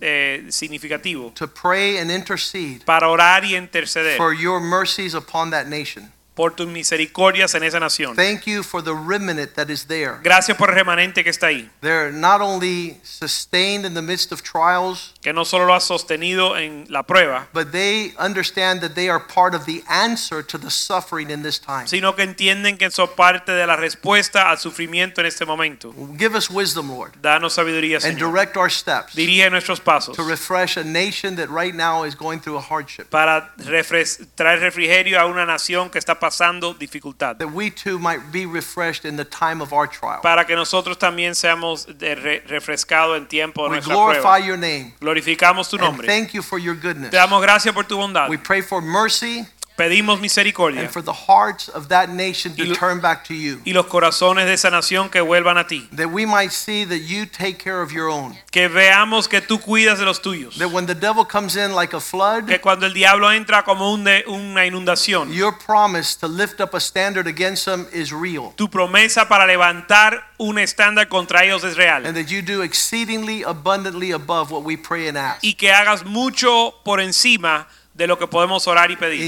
[0.00, 5.66] eh, significativa to pray and intercede para orar y interceder for your mercies upon that
[5.66, 6.12] nation.
[6.40, 8.16] Por tus misericordias en esa nación.
[8.16, 10.20] Thank you for the remnant that is there.
[10.22, 14.40] Gracias por el remanente que está ahí, They're not only sustained in the midst of
[14.42, 19.10] trials, que no solo lo has sostenido en la prueba, but they understand that they
[19.10, 21.86] are part of the answer to the suffering in this time.
[21.86, 25.92] sino que entienden que son parte de la respuesta al sufrimiento en este momento.
[26.16, 30.78] Give us wisdom, Lord, Danos sabiduría, and direct our steps Dirige nuestros pasos to refresh
[30.78, 33.10] a nation that right now is going through a hardship.
[33.10, 36.29] para traer refrigerio a una nación que está pasando
[36.78, 37.38] dificultad.
[37.38, 40.20] That we too might be refreshed in the time of our trial.
[40.22, 44.46] Para que nosotros también seamos re- refrescados en tiempo de We nuestra glorify prueba.
[44.46, 46.06] your name Glorificamos tu and nombre.
[46.06, 47.10] thank you for your goodness.
[47.10, 48.28] Te damos gracias por tu bondad.
[48.28, 49.46] We pray for mercy
[49.80, 53.60] Pedimos misericordia and for the hearts of that nation to turn back to you.
[53.64, 55.88] y los corazones de esa nación que vuelvan a ti.
[55.96, 58.36] That we might see that you take care of your own.
[58.50, 60.58] Que veamos que tú cuidas de los tuyos.
[60.58, 63.92] That when the devil comes in like a flood, Que cuando el diablo entra como
[63.92, 68.52] un de- una inundación, your promise to lift up a standard against them is real.
[68.56, 72.04] tu promesa para levantar un estándar contra ellos es real.
[72.04, 75.42] And that you do exceedingly abundantly above what we pray and ask.
[75.42, 79.22] Y que hagas mucho por encima de lo que podemos orar y pedir.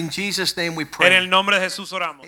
[1.07, 2.27] En el nombre de Jesús oramos.